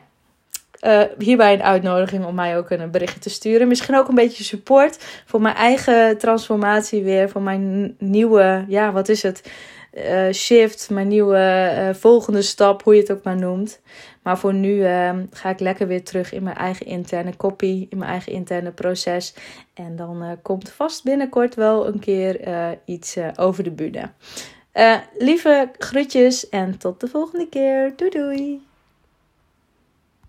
uh, 0.82 1.02
hierbij 1.18 1.54
een 1.54 1.63
uitnodiging 1.63 2.26
om 2.26 2.36
mij 2.36 2.58
ook 2.58 2.70
een 2.70 2.92
berichtje 2.92 3.20
te 3.20 3.30
sturen. 3.30 3.68
Misschien 3.68 3.96
ook 3.98 4.08
een 4.08 4.15
beetje 4.15 4.44
support 4.44 4.98
voor 5.26 5.42
mijn 5.42 5.56
eigen 5.56 6.18
transformatie 6.18 7.04
weer. 7.04 7.30
Voor 7.30 7.42
mijn 7.42 7.96
nieuwe, 7.98 8.65
ja, 8.68 8.92
wat 8.92 9.10
is 9.10 9.24
het? 9.24 9.52
Uh, 9.94 10.32
shift, 10.32 10.89
mijn 10.89 11.08
nieuwe 11.08 11.74
uh, 11.78 11.94
volgende 11.94 12.42
stap, 12.42 12.84
hoe 12.84 12.96
je 12.96 13.02
het 13.02 13.12
ook 13.12 13.24
maar 13.24 13.38
noemt. 13.38 13.82
Maar 14.24 14.38
voor 14.38 14.54
nu 14.54 14.84
ehm, 14.84 15.26
ga 15.32 15.50
ik 15.50 15.60
lekker 15.60 15.88
weer 15.88 16.04
terug 16.04 16.34
in 16.34 16.44
mijn 16.44 16.56
eigen 16.56 16.86
interne 16.86 17.38
copy, 17.38 17.88
in 17.89 17.98
mijn 17.98 18.12
eigen 18.12 18.32
interne 18.32 18.72
proces. 18.72 19.34
En 19.74 19.96
dan 19.96 20.38
komt 20.42 20.70
vast 20.70 21.04
binnenkort 21.04 21.56
wel 21.56 21.88
een 21.88 22.00
keer 22.00 22.39
iets 22.86 23.18
over 23.36 23.63
de 23.63 23.72
bühne. 23.72 24.10
lieve 25.18 25.70
groetjes 25.78 26.50
en 26.50 26.78
tot 26.78 27.00
de 27.00 27.08
volgende 27.08 27.50
keer. 27.50 27.94
Doei 27.96 28.10
doei! 28.10 28.69